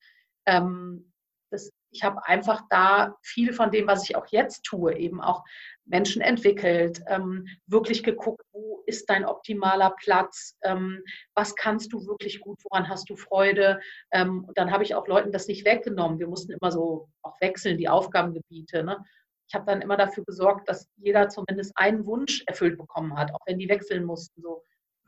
Ähm, 0.46 1.12
das, 1.50 1.70
ich 1.90 2.02
habe 2.02 2.24
einfach 2.26 2.62
da 2.68 3.16
viel 3.22 3.52
von 3.52 3.70
dem, 3.70 3.86
was 3.86 4.08
ich 4.08 4.16
auch 4.16 4.26
jetzt 4.28 4.64
tue, 4.64 4.96
eben 4.96 5.20
auch 5.20 5.44
Menschen 5.90 6.22
entwickelt, 6.22 7.02
ähm, 7.08 7.46
wirklich 7.66 8.02
geguckt, 8.02 8.42
wo 8.52 8.82
ist 8.86 9.10
dein 9.10 9.24
optimaler 9.24 9.94
Platz, 10.02 10.56
ähm, 10.62 11.02
was 11.34 11.54
kannst 11.56 11.92
du 11.92 12.06
wirklich 12.06 12.40
gut, 12.40 12.58
woran 12.64 12.88
hast 12.88 13.10
du 13.10 13.16
Freude. 13.16 13.80
Ähm, 14.12 14.44
und 14.44 14.56
dann 14.56 14.70
habe 14.70 14.84
ich 14.84 14.94
auch 14.94 15.06
Leuten 15.06 15.32
das 15.32 15.48
nicht 15.48 15.64
weggenommen. 15.64 16.18
Wir 16.18 16.28
mussten 16.28 16.52
immer 16.52 16.70
so 16.72 17.08
auch 17.22 17.40
wechseln, 17.40 17.76
die 17.76 17.88
Aufgabengebiete. 17.88 18.84
Ne? 18.84 19.04
Ich 19.48 19.54
habe 19.54 19.66
dann 19.66 19.82
immer 19.82 19.96
dafür 19.96 20.24
gesorgt, 20.24 20.68
dass 20.68 20.88
jeder 20.96 21.28
zumindest 21.28 21.72
einen 21.74 22.06
Wunsch 22.06 22.42
erfüllt 22.46 22.78
bekommen 22.78 23.16
hat, 23.16 23.34
auch 23.34 23.40
wenn 23.46 23.58
die 23.58 23.68
wechseln 23.68 24.04
mussten. 24.04 24.40
So. 24.42 24.62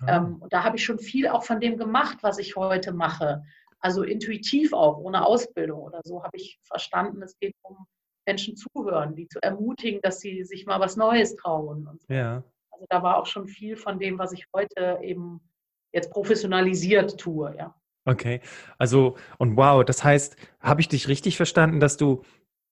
Ja. 0.07 0.19
Ah. 0.19 0.37
und 0.41 0.53
da 0.53 0.65
habe 0.65 0.77
ich 0.77 0.85
schon 0.85 0.99
viel 0.99 1.29
auch 1.29 1.45
von 1.45 1.61
dem 1.61 1.77
gemacht, 1.77 2.19
was 2.23 2.39
ich 2.39 2.57
heute 2.57 2.93
mache. 2.93 3.43
Also 3.79 4.03
intuitiv 4.03 4.73
auch, 4.73 4.99
ohne 4.99 5.25
Ausbildung 5.25 5.81
oder 5.81 6.01
so 6.05 6.25
habe 6.25 6.37
ich 6.37 6.59
verstanden, 6.65 7.23
es 7.23 7.39
geht 7.39 7.55
um 7.63 7.87
Menschen 8.27 8.57
zuhören, 8.57 9.15
die 9.15 9.29
zu 9.29 9.41
ermutigen, 9.43 10.01
dass 10.03 10.21
sie 10.21 10.45
sich 10.45 10.67
mal 10.67 10.81
was 10.81 10.97
Neues 10.97 11.37
trauen. 11.37 11.89
So. 12.01 12.15
Ja. 12.15 12.45
Also 12.71 12.87
da 12.89 13.03
war 13.03 13.19
auch 13.19 13.27
schon 13.27 13.47
viel 13.47 13.77
von 13.77 13.99
dem, 13.99 14.19
was 14.19 14.33
ich 14.33 14.47
heute 14.55 14.99
eben 15.03 15.41
jetzt 15.93 16.11
professionalisiert 16.11 17.19
tue, 17.19 17.55
ja. 17.57 17.75
Okay, 18.05 18.41
also 18.79 19.17
und 19.39 19.57
wow, 19.57 19.85
das 19.85 20.03
heißt, 20.03 20.37
habe 20.61 20.81
ich 20.81 20.89
dich 20.89 21.07
richtig 21.07 21.37
verstanden, 21.37 21.79
dass 21.79 21.97
du 21.97 22.23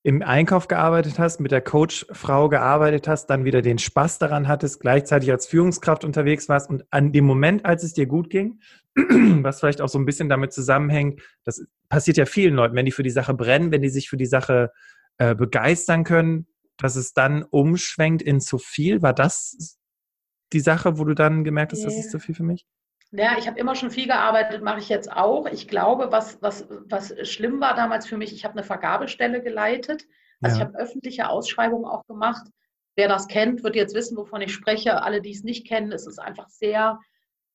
im 0.02 0.22
Einkauf 0.22 0.66
gearbeitet 0.66 1.18
hast, 1.18 1.40
mit 1.40 1.52
der 1.52 1.60
Coachfrau 1.60 2.48
gearbeitet 2.48 3.06
hast, 3.06 3.26
dann 3.26 3.44
wieder 3.44 3.60
den 3.60 3.78
Spaß 3.78 4.18
daran 4.18 4.48
hattest, 4.48 4.80
gleichzeitig 4.80 5.30
als 5.30 5.46
Führungskraft 5.46 6.04
unterwegs 6.04 6.48
warst 6.48 6.70
und 6.70 6.84
an 6.90 7.12
dem 7.12 7.26
Moment, 7.26 7.66
als 7.66 7.84
es 7.84 7.92
dir 7.92 8.06
gut 8.06 8.30
ging, 8.30 8.60
was 9.42 9.60
vielleicht 9.60 9.82
auch 9.82 9.88
so 9.88 9.98
ein 9.98 10.06
bisschen 10.06 10.30
damit 10.30 10.52
zusammenhängt, 10.52 11.20
das 11.44 11.66
passiert 11.88 12.16
ja 12.16 12.24
vielen 12.24 12.54
Leuten, 12.54 12.74
wenn 12.74 12.86
die 12.86 12.92
für 12.92 13.02
die 13.02 13.10
Sache 13.10 13.34
brennen, 13.34 13.72
wenn 13.72 13.82
die 13.82 13.90
sich 13.90 14.08
für 14.08 14.16
die 14.16 14.26
Sache 14.26 14.72
äh, 15.18 15.34
begeistern 15.34 16.04
können, 16.04 16.46
dass 16.76 16.96
es 16.96 17.12
dann 17.12 17.42
umschwenkt 17.42 18.22
in 18.22 18.40
zu 18.40 18.58
viel? 18.58 19.02
War 19.02 19.12
das 19.12 19.78
die 20.52 20.60
Sache, 20.60 20.98
wo 20.98 21.04
du 21.04 21.14
dann 21.14 21.44
gemerkt 21.44 21.72
hast, 21.72 21.80
nee. 21.80 21.86
das 21.86 21.96
ist 21.96 22.10
zu 22.10 22.18
viel 22.18 22.34
für 22.34 22.42
mich? 22.42 22.66
Ja, 23.12 23.36
ich 23.38 23.48
habe 23.48 23.58
immer 23.58 23.74
schon 23.74 23.90
viel 23.90 24.06
gearbeitet, 24.06 24.62
mache 24.62 24.78
ich 24.78 24.88
jetzt 24.88 25.10
auch. 25.10 25.46
Ich 25.46 25.66
glaube, 25.66 26.12
was, 26.12 26.40
was, 26.42 26.68
was 26.88 27.12
schlimm 27.28 27.60
war 27.60 27.74
damals 27.74 28.06
für 28.06 28.16
mich, 28.16 28.32
ich 28.32 28.44
habe 28.44 28.54
eine 28.54 28.62
Vergabestelle 28.62 29.42
geleitet. 29.42 30.04
Also 30.40 30.58
ja. 30.58 30.62
ich 30.62 30.68
habe 30.68 30.78
öffentliche 30.78 31.28
Ausschreibungen 31.28 31.86
auch 31.86 32.06
gemacht. 32.06 32.46
Wer 32.96 33.08
das 33.08 33.26
kennt, 33.26 33.64
wird 33.64 33.76
jetzt 33.76 33.94
wissen, 33.94 34.16
wovon 34.16 34.42
ich 34.42 34.52
spreche. 34.52 35.02
Alle, 35.02 35.20
die 35.20 35.32
es 35.32 35.42
nicht 35.42 35.66
kennen, 35.66 35.92
es 35.92 36.06
ist 36.06 36.18
einfach 36.18 36.48
sehr 36.48 37.00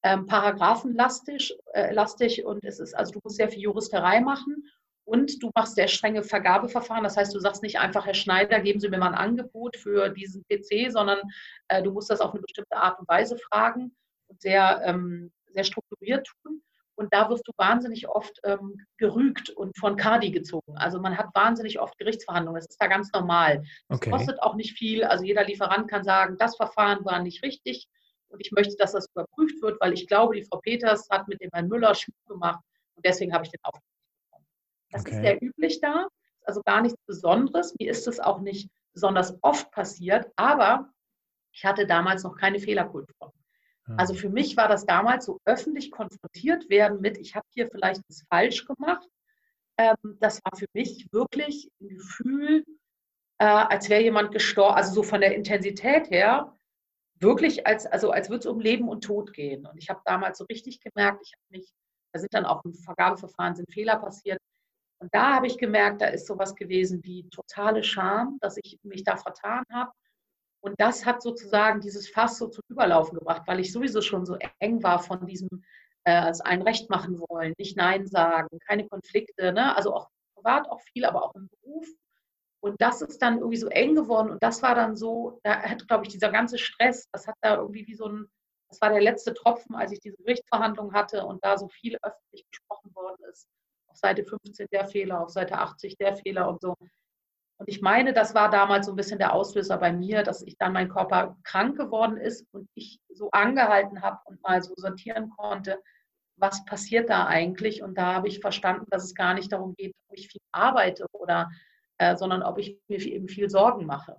ähm, 0.03 0.25
paragraphenlastig 0.25 1.57
äh, 1.73 1.93
lastig 1.93 2.45
und 2.45 2.63
es 2.63 2.79
ist, 2.79 2.93
also 2.93 3.13
du 3.13 3.19
musst 3.23 3.37
sehr 3.37 3.49
viel 3.49 3.61
Juristerei 3.61 4.21
machen 4.21 4.63
und 5.05 5.41
du 5.41 5.51
machst 5.55 5.75
sehr 5.75 5.87
strenge 5.87 6.23
Vergabeverfahren. 6.23 7.03
Das 7.03 7.15
heißt, 7.15 7.33
du 7.33 7.39
sagst 7.39 7.63
nicht 7.63 7.79
einfach, 7.79 8.05
Herr 8.05 8.13
Schneider, 8.13 8.59
geben 8.59 8.79
Sie 8.79 8.89
mir 8.89 8.97
mal 8.97 9.09
ein 9.09 9.15
Angebot 9.15 9.77
für 9.77 10.09
diesen 10.09 10.43
PC, 10.49 10.91
sondern 10.91 11.19
äh, 11.67 11.81
du 11.83 11.91
musst 11.91 12.09
das 12.09 12.21
auf 12.21 12.31
eine 12.31 12.41
bestimmte 12.41 12.75
Art 12.75 12.99
und 12.99 13.07
Weise 13.07 13.37
fragen 13.37 13.95
und 14.27 14.41
sehr, 14.41 14.81
ähm, 14.83 15.31
sehr 15.47 15.63
strukturiert 15.63 16.27
tun. 16.27 16.61
Und 16.97 17.13
da 17.13 17.29
wirst 17.29 17.45
du 17.45 17.51
wahnsinnig 17.57 18.07
oft 18.07 18.39
ähm, 18.45 18.77
gerügt 18.97 19.49
und 19.49 19.77
von 19.77 19.97
Cardi 19.97 20.31
gezogen. 20.31 20.77
Also 20.77 20.99
man 20.99 21.17
hat 21.17 21.27
wahnsinnig 21.33 21.79
oft 21.79 21.97
Gerichtsverhandlungen. 21.97 22.59
Das 22.59 22.69
ist 22.69 22.81
da 22.81 22.87
ganz 22.87 23.11
normal. 23.11 23.63
Das 23.89 23.97
okay. 23.97 24.09
kostet 24.09 24.41
auch 24.41 24.55
nicht 24.55 24.77
viel. 24.77 25.03
Also 25.03 25.25
jeder 25.25 25.43
Lieferant 25.43 25.89
kann 25.89 26.05
sagen, 26.05 26.37
das 26.39 26.55
Verfahren 26.55 27.03
war 27.03 27.21
nicht 27.21 27.43
richtig 27.43 27.89
und 28.29 28.39
ich 28.39 28.51
möchte, 28.51 28.75
dass 28.77 28.93
das 28.93 29.09
überprüft 29.11 29.61
wird, 29.61 29.79
weil 29.81 29.93
ich 29.93 30.07
glaube, 30.07 30.35
die 30.35 30.43
Frau 30.43 30.57
Peters 30.59 31.07
hat 31.09 31.27
mit 31.27 31.41
dem 31.41 31.49
Herrn 31.53 31.67
Müller 31.67 31.93
Schmuck 31.95 32.15
gemacht 32.27 32.63
und 32.95 33.05
deswegen 33.05 33.33
habe 33.33 33.45
ich 33.45 33.51
den 33.51 33.59
Auftrag. 33.63 33.83
Das 34.95 35.05
okay. 35.05 35.15
ist 35.15 35.21
sehr 35.21 35.43
üblich 35.43 35.81
da, 35.81 36.07
also 36.45 36.61
gar 36.63 36.81
nichts 36.81 36.97
Besonderes. 37.05 37.75
Mir 37.77 37.91
ist 37.91 38.07
es 38.07 38.19
auch 38.19 38.39
nicht 38.39 38.69
besonders 38.93 39.37
oft 39.41 39.69
passiert, 39.71 40.31
aber 40.37 40.89
ich 41.51 41.65
hatte 41.65 41.85
damals 41.85 42.23
noch 42.23 42.37
keine 42.37 42.59
Fehlerkultur. 42.59 43.33
Also 43.97 44.15
für 44.15 44.29
mich 44.29 44.57
war 44.57 44.67
das 44.67 44.85
damals 44.85 45.25
so 45.25 45.39
öffentlich 45.45 45.91
konfrontiert 45.91 46.69
werden 46.69 47.01
mit, 47.01 47.19
ich 47.19 47.35
habe 47.35 47.45
hier 47.51 47.67
vielleicht 47.69 48.01
was 48.09 48.23
falsch 48.29 48.65
gemacht. 48.65 49.07
Ähm, 49.77 49.95
das 50.19 50.41
war 50.43 50.57
für 50.57 50.65
mich 50.73 51.07
wirklich 51.11 51.69
ein 51.79 51.89
Gefühl, 51.89 52.63
äh, 53.37 53.45
als 53.45 53.89
wäre 53.89 54.01
jemand 54.01 54.31
gestorben, 54.31 54.75
also 54.75 54.91
so 54.93 55.03
von 55.03 55.21
der 55.21 55.35
Intensität 55.35 56.09
her, 56.09 56.57
wirklich 57.19 57.67
als, 57.67 57.85
also 57.85 58.09
als 58.09 58.29
würde 58.29 58.39
es 58.39 58.45
um 58.47 58.59
Leben 58.59 58.89
und 58.89 59.03
Tod 59.03 59.33
gehen. 59.33 59.67
Und 59.67 59.77
ich 59.77 59.89
habe 59.89 60.01
damals 60.05 60.39
so 60.39 60.45
richtig 60.45 60.79
gemerkt, 60.79 61.21
ich 61.23 61.33
habe 61.33 61.43
mich, 61.49 61.71
da 62.11 62.19
sind 62.19 62.33
dann 62.33 62.45
auch 62.45 62.65
im 62.65 62.73
Vergabeverfahren 62.73 63.55
sind 63.55 63.71
Fehler 63.71 63.97
passiert. 63.97 64.39
Und 64.99 65.13
da 65.13 65.35
habe 65.35 65.47
ich 65.47 65.57
gemerkt, 65.57 66.01
da 66.01 66.07
ist 66.07 66.27
sowas 66.27 66.55
gewesen 66.55 67.03
wie 67.03 67.27
totale 67.29 67.83
Scham, 67.83 68.37
dass 68.41 68.57
ich 68.57 68.79
mich 68.83 69.03
da 69.03 69.17
vertan 69.17 69.63
habe. 69.71 69.91
Und 70.61 70.79
das 70.79 71.05
hat 71.05 71.21
sozusagen 71.21 71.79
dieses 71.81 72.09
Fass 72.09 72.37
so 72.37 72.47
zum 72.47 72.63
Überlaufen 72.69 73.19
gebracht, 73.19 73.43
weil 73.45 73.59
ich 73.59 73.71
sowieso 73.71 74.01
schon 74.01 74.25
so 74.25 74.37
eng 74.59 74.81
war 74.81 74.99
von 74.99 75.25
diesem 75.27 75.63
äh, 76.05 76.33
ein 76.43 76.61
Recht 76.61 76.89
machen 76.89 77.19
wollen, 77.29 77.53
nicht 77.57 77.77
Nein 77.77 78.07
sagen, 78.07 78.59
keine 78.67 78.87
Konflikte, 78.87 79.51
ne? 79.53 79.75
also 79.75 79.93
auch 79.93 80.09
privat 80.35 80.69
auch 80.69 80.81
viel, 80.81 81.05
aber 81.05 81.23
auch 81.23 81.35
im 81.35 81.49
Beruf. 81.49 81.87
Und 82.61 82.81
das 82.81 83.01
ist 83.01 83.21
dann 83.21 83.37
irgendwie 83.37 83.57
so 83.57 83.67
eng 83.67 83.93
geworden 83.95 84.31
und 84.31 84.41
das 84.41 84.63
war 84.63 84.73
dann 84.73 84.95
so, 84.95 85.39
da 85.43 85.61
hat, 85.61 85.87
glaube 85.87 86.05
ich, 86.05 86.11
dieser 86.11 86.31
ganze 86.31 86.57
Stress, 86.57 87.07
das 87.11 87.27
hat 87.27 87.35
da 87.41 87.57
irgendwie 87.57 87.85
wie 87.85 87.93
so 87.93 88.07
ein, 88.07 88.27
das 88.69 88.81
war 88.81 88.89
der 88.89 89.01
letzte 89.01 89.35
Tropfen, 89.35 89.75
als 89.75 89.91
ich 89.91 89.99
diese 89.99 90.17
Gerichtsverhandlung 90.17 90.93
hatte 90.93 91.25
und 91.25 91.43
da 91.43 91.57
so 91.57 91.67
viel 91.67 91.97
öffentlich 92.01 92.47
gesprochen 92.49 92.95
worden 92.95 93.23
ist. 93.31 93.47
Auf 93.95 93.99
Seite 93.99 94.25
15 94.25 94.67
der 94.73 94.87
Fehler, 94.87 95.21
auf 95.21 95.29
Seite 95.29 95.57
80 95.57 95.95
der 95.95 96.17
Fehler 96.17 96.49
und 96.49 96.59
so. 96.59 96.75
Und 97.57 97.69
ich 97.69 97.81
meine, 97.81 98.11
das 98.11 98.35
war 98.35 98.49
damals 98.49 98.87
so 98.87 98.91
ein 98.91 98.97
bisschen 98.97 99.19
der 99.19 99.31
Auslöser 99.31 99.77
bei 99.77 99.93
mir, 99.93 100.23
dass 100.23 100.41
ich 100.41 100.57
dann 100.57 100.73
mein 100.73 100.89
Körper 100.89 101.37
krank 101.43 101.77
geworden 101.77 102.17
ist 102.17 102.45
und 102.51 102.67
ich 102.73 102.99
so 103.07 103.31
angehalten 103.31 104.01
habe 104.01 104.19
und 104.25 104.43
mal 104.43 104.61
so 104.61 104.73
sortieren 104.75 105.29
konnte, 105.29 105.81
was 106.35 106.65
passiert 106.65 107.09
da 107.09 107.25
eigentlich? 107.27 107.81
Und 107.81 107.97
da 107.97 108.15
habe 108.15 108.27
ich 108.27 108.41
verstanden, 108.41 108.85
dass 108.89 109.05
es 109.05 109.15
gar 109.15 109.33
nicht 109.33 109.53
darum 109.53 109.73
geht, 109.77 109.95
ob 110.09 110.17
ich 110.17 110.27
viel 110.27 110.41
arbeite 110.51 111.05
oder 111.13 111.49
äh, 111.97 112.17
sondern 112.17 112.43
ob 112.43 112.57
ich 112.57 112.77
mir 112.89 112.99
eben 112.99 113.29
viel 113.29 113.49
Sorgen 113.49 113.85
mache. 113.85 114.17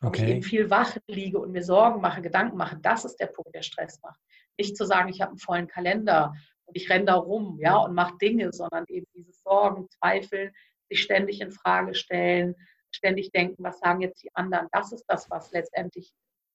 Ob 0.00 0.08
okay. 0.08 0.24
ich 0.24 0.30
eben 0.30 0.42
viel 0.42 0.70
wach 0.70 0.96
liege 1.06 1.38
und 1.38 1.52
mir 1.52 1.62
Sorgen 1.62 2.00
mache, 2.00 2.22
Gedanken 2.22 2.56
mache, 2.56 2.78
das 2.78 3.04
ist 3.04 3.16
der 3.16 3.26
Punkt, 3.26 3.54
der 3.54 3.60
Stress 3.60 4.00
macht. 4.00 4.18
Nicht 4.56 4.74
zu 4.74 4.86
sagen, 4.86 5.10
ich 5.10 5.20
habe 5.20 5.32
einen 5.32 5.38
vollen 5.38 5.68
Kalender 5.68 6.32
ich 6.78 6.88
renne 6.88 7.06
da 7.06 7.14
rum 7.16 7.58
ja, 7.60 7.76
und 7.76 7.94
mache 7.94 8.16
Dinge, 8.18 8.52
sondern 8.52 8.84
eben 8.88 9.06
diese 9.14 9.32
Sorgen, 9.32 9.88
Zweifel, 9.90 10.52
sich 10.88 11.02
ständig 11.02 11.40
in 11.40 11.50
Frage 11.50 11.94
stellen, 11.94 12.54
ständig 12.92 13.32
denken, 13.32 13.62
was 13.64 13.80
sagen 13.80 14.00
jetzt 14.00 14.22
die 14.22 14.34
anderen. 14.34 14.68
Das 14.72 14.92
ist 14.92 15.04
das, 15.08 15.28
was 15.28 15.50
letztendlich 15.50 16.12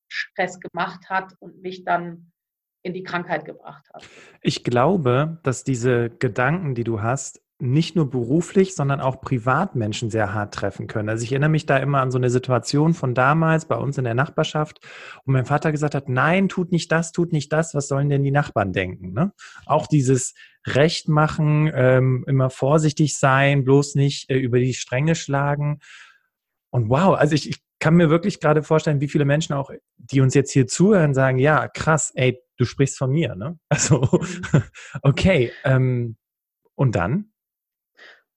Stress 0.07 0.59
gemacht 0.59 1.09
hat 1.09 1.33
und 1.39 1.61
mich 1.61 1.83
dann 1.83 2.31
in 2.83 2.93
die 2.93 3.03
Krankheit 3.03 3.45
gebracht 3.45 3.85
hat. 3.93 4.07
Ich 4.41 4.63
glaube, 4.63 5.39
dass 5.43 5.63
diese 5.63 6.09
Gedanken, 6.09 6.73
die 6.73 6.83
du 6.83 7.01
hast, 7.01 7.42
nicht 7.63 7.95
nur 7.95 8.09
beruflich, 8.09 8.75
sondern 8.75 8.99
auch 8.99 9.21
privat 9.21 9.75
Menschen 9.75 10.09
sehr 10.09 10.33
hart 10.33 10.53
treffen 10.53 10.87
können. 10.87 11.07
Also 11.07 11.23
ich 11.23 11.31
erinnere 11.31 11.49
mich 11.49 11.65
da 11.65 11.77
immer 11.77 12.01
an 12.01 12.11
so 12.11 12.17
eine 12.17 12.29
Situation 12.29 12.93
von 12.93 13.15
damals 13.15 13.65
bei 13.65 13.75
uns 13.75 13.97
in 13.97 14.03
der 14.03 14.13
Nachbarschaft, 14.13 14.79
wo 15.25 15.31
mein 15.31 15.45
Vater 15.45 15.71
gesagt 15.71 15.95
hat, 15.95 16.09
nein, 16.09 16.49
tut 16.49 16.71
nicht 16.71 16.91
das, 16.91 17.13
tut 17.13 17.31
nicht 17.31 17.53
das, 17.53 17.73
was 17.73 17.87
sollen 17.87 18.09
denn 18.09 18.23
die 18.23 18.31
Nachbarn 18.31 18.73
denken? 18.73 19.13
Ne? 19.13 19.31
Auch 19.65 19.87
dieses 19.87 20.33
Recht 20.67 21.07
machen, 21.07 21.71
ähm, 21.73 22.25
immer 22.27 22.49
vorsichtig 22.49 23.17
sein, 23.17 23.63
bloß 23.63 23.95
nicht 23.95 24.29
äh, 24.29 24.37
über 24.37 24.59
die 24.59 24.73
Stränge 24.73 25.15
schlagen. 25.15 25.79
Und 26.69 26.89
wow, 26.89 27.15
also 27.17 27.33
ich, 27.33 27.49
ich 27.49 27.63
kann 27.79 27.95
mir 27.95 28.09
wirklich 28.09 28.39
gerade 28.39 28.61
vorstellen, 28.61 29.01
wie 29.01 29.09
viele 29.09 29.25
Menschen 29.25 29.53
auch, 29.53 29.71
die 29.97 30.21
uns 30.21 30.33
jetzt 30.33 30.51
hier 30.51 30.67
zuhören, 30.67 31.13
sagen, 31.13 31.37
ja, 31.37 31.67
krass, 31.67 32.11
ey, 32.15 32.39
du 32.57 32.65
sprichst 32.65 32.97
von 32.97 33.11
mir, 33.11 33.35
ne? 33.35 33.57
Also, 33.69 34.07
okay. 35.01 35.51
Ähm, 35.63 36.17
und 36.75 36.95
dann? 36.95 37.32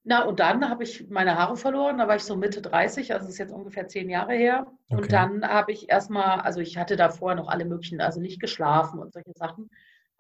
Na, 0.09 0.23
und 0.23 0.39
dann 0.39 0.69
habe 0.71 0.85
ich 0.85 1.11
meine 1.11 1.37
Haare 1.37 1.57
verloren, 1.57 1.99
da 1.99 2.07
war 2.07 2.15
ich 2.15 2.23
so 2.23 2.37
Mitte 2.37 2.63
30, 2.63 3.13
also 3.13 3.25
das 3.25 3.33
ist 3.33 3.39
jetzt 3.39 3.53
ungefähr 3.53 3.89
zehn 3.89 4.09
Jahre 4.09 4.35
her. 4.35 4.65
Okay. 4.89 5.03
Und 5.03 5.11
dann 5.13 5.45
habe 5.45 5.73
ich 5.73 5.91
erstmal, 5.91 6.43
also 6.43 6.61
ich 6.61 6.79
hatte 6.79 6.95
davor 6.95 7.35
noch 7.35 7.49
alle 7.49 7.65
möglichen, 7.65 8.01
also 8.01 8.21
nicht 8.21 8.41
geschlafen 8.41 9.01
und 9.01 9.13
solche 9.13 9.33
Sachen. 9.35 9.69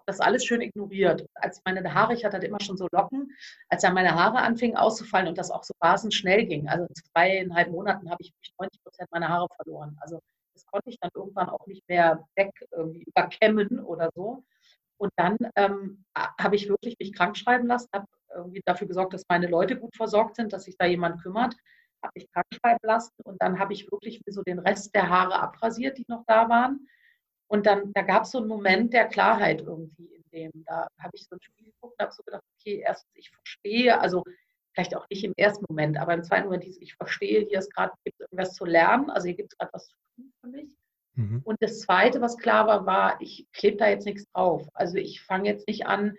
Das 0.04 0.18
alles 0.18 0.44
schön 0.44 0.60
ignoriert. 0.60 1.24
Als 1.34 1.62
meine 1.64 1.94
Haare, 1.94 2.14
ich 2.14 2.24
hatte 2.24 2.38
immer 2.38 2.60
schon 2.60 2.76
so 2.76 2.88
Locken, 2.90 3.30
als 3.68 3.82
dann 3.82 3.94
meine 3.94 4.16
Haare 4.16 4.38
anfingen 4.38 4.76
auszufallen 4.76 5.28
und 5.28 5.38
das 5.38 5.52
auch 5.52 5.62
so 5.62 5.72
rasend 5.80 6.12
schnell 6.14 6.46
ging. 6.46 6.68
Also 6.68 6.86
in 6.86 6.94
zweieinhalb 6.96 7.70
Monaten 7.70 8.10
habe 8.10 8.22
ich 8.22 8.32
90 8.58 8.82
Prozent 8.82 9.08
meiner 9.12 9.28
Haare 9.28 9.46
verloren. 9.54 9.96
Also 10.00 10.18
das 10.52 10.66
konnte 10.66 10.90
ich 10.90 10.98
dann 10.98 11.10
irgendwann 11.14 11.48
auch 11.48 11.64
nicht 11.68 11.88
mehr 11.88 12.26
weg 12.34 12.50
irgendwie 12.72 13.04
überkämmen 13.04 13.78
oder 13.78 14.10
so. 14.16 14.42
Und 14.98 15.12
dann 15.16 15.36
ähm, 15.54 16.04
habe 16.16 16.56
ich 16.56 16.68
wirklich 16.68 16.96
mich 16.98 17.12
krank 17.12 17.36
schreiben 17.36 17.68
lassen, 17.68 17.88
habe 17.92 18.06
irgendwie 18.36 18.62
dafür 18.64 18.86
gesorgt, 18.86 19.14
dass 19.14 19.24
meine 19.28 19.46
Leute 19.46 19.76
gut 19.76 19.94
versorgt 19.96 20.36
sind, 20.36 20.52
dass 20.52 20.64
sich 20.64 20.76
da 20.76 20.86
jemand 20.86 21.22
kümmert, 21.22 21.54
habe 22.02 22.12
mich 22.14 22.30
krank 22.30 22.46
schreiben 22.52 22.80
lassen 22.82 23.14
und 23.24 23.40
dann 23.42 23.58
habe 23.58 23.72
ich 23.72 23.90
wirklich 23.90 24.20
so 24.26 24.42
den 24.42 24.58
Rest 24.58 24.94
der 24.94 25.08
Haare 25.08 25.40
abrasiert, 25.40 25.98
die 25.98 26.04
noch 26.08 26.24
da 26.26 26.48
waren. 26.48 26.86
Und 27.48 27.66
dann, 27.66 27.92
da 27.92 28.02
gab 28.02 28.24
es 28.24 28.32
so 28.32 28.38
einen 28.38 28.48
Moment 28.48 28.92
der 28.92 29.06
Klarheit 29.06 29.60
irgendwie 29.60 30.14
in 30.14 30.24
dem. 30.32 30.64
Da 30.64 30.88
habe 30.98 31.12
ich 31.14 31.26
so 31.28 31.36
ein 31.36 31.42
Spiel 31.42 31.66
geguckt 31.66 31.94
und 31.98 32.02
habe 32.04 32.12
so 32.12 32.22
gedacht, 32.24 32.42
okay, 32.58 32.82
erstens, 32.84 33.10
ich 33.14 33.30
verstehe, 33.30 34.00
also 34.00 34.24
vielleicht 34.74 34.96
auch 34.96 35.06
nicht 35.08 35.24
im 35.24 35.32
ersten 35.36 35.64
Moment, 35.68 35.96
aber 35.96 36.14
im 36.14 36.24
zweiten 36.24 36.46
Moment, 36.46 36.64
ich 36.64 36.94
verstehe, 36.94 37.46
hier 37.48 37.58
ist 37.58 37.72
gerade 37.74 37.92
irgendwas 38.04 38.54
zu 38.54 38.64
lernen, 38.64 39.10
also 39.10 39.26
hier 39.26 39.36
gibt 39.36 39.52
es 39.52 39.58
gerade 39.58 39.72
was 39.72 39.88
zu 39.88 39.96
tun 40.16 40.32
für 40.40 40.48
mich. 40.48 40.76
Mhm. 41.14 41.40
Und 41.44 41.62
das 41.62 41.80
Zweite, 41.80 42.20
was 42.20 42.36
klar 42.36 42.66
war, 42.66 42.84
war, 42.84 43.20
ich 43.20 43.46
klebe 43.52 43.78
da 43.78 43.88
jetzt 43.88 44.04
nichts 44.04 44.26
drauf. 44.32 44.68
Also 44.74 44.96
ich 44.96 45.22
fange 45.22 45.48
jetzt 45.48 45.66
nicht 45.66 45.86
an, 45.86 46.14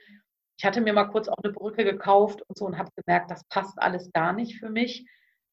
ich 0.57 0.65
hatte 0.65 0.81
mir 0.81 0.93
mal 0.93 1.05
kurz 1.05 1.27
auch 1.27 1.37
eine 1.43 1.53
Brücke 1.53 1.83
gekauft 1.83 2.41
und 2.47 2.57
so 2.57 2.65
und 2.65 2.77
habe 2.77 2.91
gemerkt, 2.95 3.29
das 3.29 3.43
passt 3.45 3.79
alles 3.79 4.11
gar 4.11 4.33
nicht 4.33 4.59
für 4.59 4.69
mich. 4.69 5.05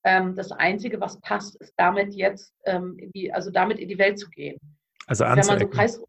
Ähm, 0.02 0.34
das 0.34 0.50
Einzige, 0.50 1.00
was 1.00 1.20
passt, 1.20 1.56
ist 1.56 1.74
damit 1.76 2.14
jetzt, 2.14 2.54
ähm, 2.64 2.96
in 2.98 3.12
die, 3.12 3.32
also 3.32 3.50
damit 3.50 3.78
in 3.78 3.88
die 3.88 3.98
Welt 3.98 4.18
zu 4.18 4.28
gehen. 4.30 4.58
Also 5.06 5.24
anzuecken. 5.24 5.60
So 5.60 5.68
Kreis, 5.68 6.02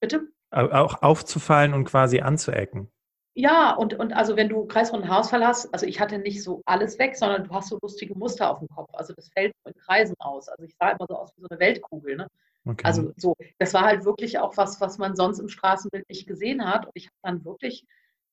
bitte? 0.00 0.28
Auch 0.50 1.02
aufzufallen 1.02 1.74
und 1.74 1.84
quasi 1.84 2.20
anzuecken. 2.20 2.90
Ja, 3.34 3.72
und, 3.74 3.94
und 3.94 4.12
also 4.12 4.34
wenn 4.34 4.48
du 4.48 4.66
kreisrunden 4.66 5.08
Haarausfall 5.08 5.46
hast, 5.46 5.72
also 5.72 5.86
ich 5.86 6.00
hatte 6.00 6.18
nicht 6.18 6.42
so 6.42 6.62
alles 6.66 6.98
weg, 6.98 7.16
sondern 7.16 7.44
du 7.44 7.50
hast 7.54 7.68
so 7.68 7.78
lustige 7.80 8.18
Muster 8.18 8.50
auf 8.50 8.58
dem 8.58 8.68
Kopf. 8.68 8.88
Also 8.94 9.14
das 9.14 9.28
fällt 9.28 9.52
in 9.64 9.74
Kreisen 9.74 10.16
aus. 10.18 10.48
Also 10.48 10.64
ich 10.64 10.74
sah 10.76 10.90
immer 10.90 11.06
so 11.08 11.14
aus 11.14 11.30
wie 11.36 11.42
so 11.42 11.46
eine 11.48 11.60
Weltkugel. 11.60 12.16
Ne? 12.16 12.26
Okay. 12.64 12.82
Also 12.84 13.12
so, 13.16 13.36
das 13.60 13.74
war 13.74 13.82
halt 13.82 14.04
wirklich 14.04 14.40
auch 14.40 14.56
was, 14.56 14.80
was 14.80 14.98
man 14.98 15.14
sonst 15.14 15.38
im 15.38 15.48
Straßenbild 15.48 16.08
nicht 16.08 16.26
gesehen 16.26 16.64
hat. 16.68 16.86
Und 16.86 16.92
ich 16.94 17.06
habe 17.06 17.16
dann 17.22 17.44
wirklich, 17.44 17.86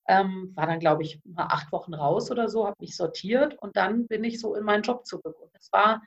ähm, 0.08 0.52
war 0.56 0.68
dann 0.68 0.80
glaube 0.80 1.04
ich 1.04 1.20
mal 1.26 1.48
acht 1.48 1.72
Wochen 1.72 1.94
raus 1.94 2.32
oder 2.32 2.50
so, 2.50 2.66
habe 2.66 2.78
mich 2.80 2.96
sortiert 2.96 3.56
und 3.60 3.76
dann 3.76 4.08
bin 4.08 4.24
ich 4.24 4.40
so 4.40 4.56
in 4.56 4.64
meinen 4.64 4.84
Job 4.84 5.06
zurück. 5.06 5.40
Und 5.40 5.54
das 5.56 5.72
war 5.72 6.02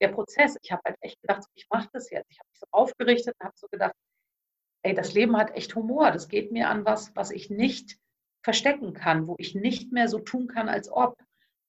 der 0.00 0.08
Prozess. 0.08 0.56
Ich 0.62 0.72
habe 0.72 0.82
halt 0.84 0.96
echt 1.00 1.20
gedacht, 1.20 1.44
ich 1.54 1.66
mache 1.70 1.88
das 1.92 2.10
jetzt. 2.10 2.30
Ich 2.30 2.38
habe 2.38 2.48
mich 2.50 2.58
so 2.58 2.66
aufgerichtet 2.70 3.34
und 3.38 3.46
habe 3.46 3.56
so 3.56 3.68
gedacht, 3.68 3.94
ey, 4.82 4.94
das 4.94 5.14
Leben 5.14 5.36
hat 5.36 5.54
echt 5.56 5.74
Humor. 5.74 6.10
Das 6.10 6.28
geht 6.28 6.52
mir 6.52 6.68
an 6.68 6.84
was, 6.84 7.14
was 7.16 7.30
ich 7.30 7.50
nicht 7.50 7.98
verstecken 8.42 8.92
kann, 8.92 9.26
wo 9.26 9.36
ich 9.38 9.54
nicht 9.54 9.92
mehr 9.92 10.08
so 10.08 10.18
tun 10.18 10.46
kann, 10.48 10.68
als 10.68 10.90
ob. 10.90 11.16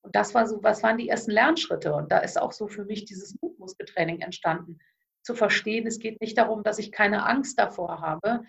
Und 0.02 0.16
das 0.16 0.36
war 0.36 0.48
so, 0.48 0.62
was 0.62 0.84
waren 0.84 0.98
die 0.98 1.10
ersten 1.10 1.32
Lernschritte? 1.32 1.94
Und 1.94 2.12
da 2.12 2.20
ist 2.20 2.40
auch 2.40 2.52
so 2.52 2.68
für 2.68 2.86
mich 2.86 3.06
dieses 3.06 3.36
Mutmuskeltraining 3.42 4.22
entstanden. 4.22 4.80
Zu 5.24 5.34
verstehen, 5.34 5.88
es 5.88 6.00
geht 6.00 6.22
nicht 6.22 6.38
darum, 6.38 6.62
dass 6.62 6.78
ich 6.78 6.92
keine 6.92 7.26
Angst 7.26 7.58
davor 7.58 8.02
habe, 8.02 8.44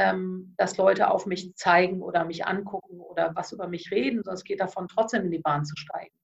ähm, 0.00 0.54
dass 0.56 0.78
Leute 0.78 1.10
auf 1.10 1.26
mich 1.26 1.54
zeigen 1.56 2.00
oder 2.00 2.24
mich 2.24 2.46
angucken 2.46 3.00
oder 3.00 3.34
was 3.34 3.52
über 3.52 3.68
mich 3.68 3.90
reden, 3.90 4.22
sondern 4.22 4.36
es 4.36 4.44
geht 4.44 4.60
davon, 4.60 4.88
trotzdem 4.88 5.24
in 5.24 5.30
die 5.30 5.38
Bahn 5.38 5.66
zu 5.66 5.76
steigen. 5.76 6.14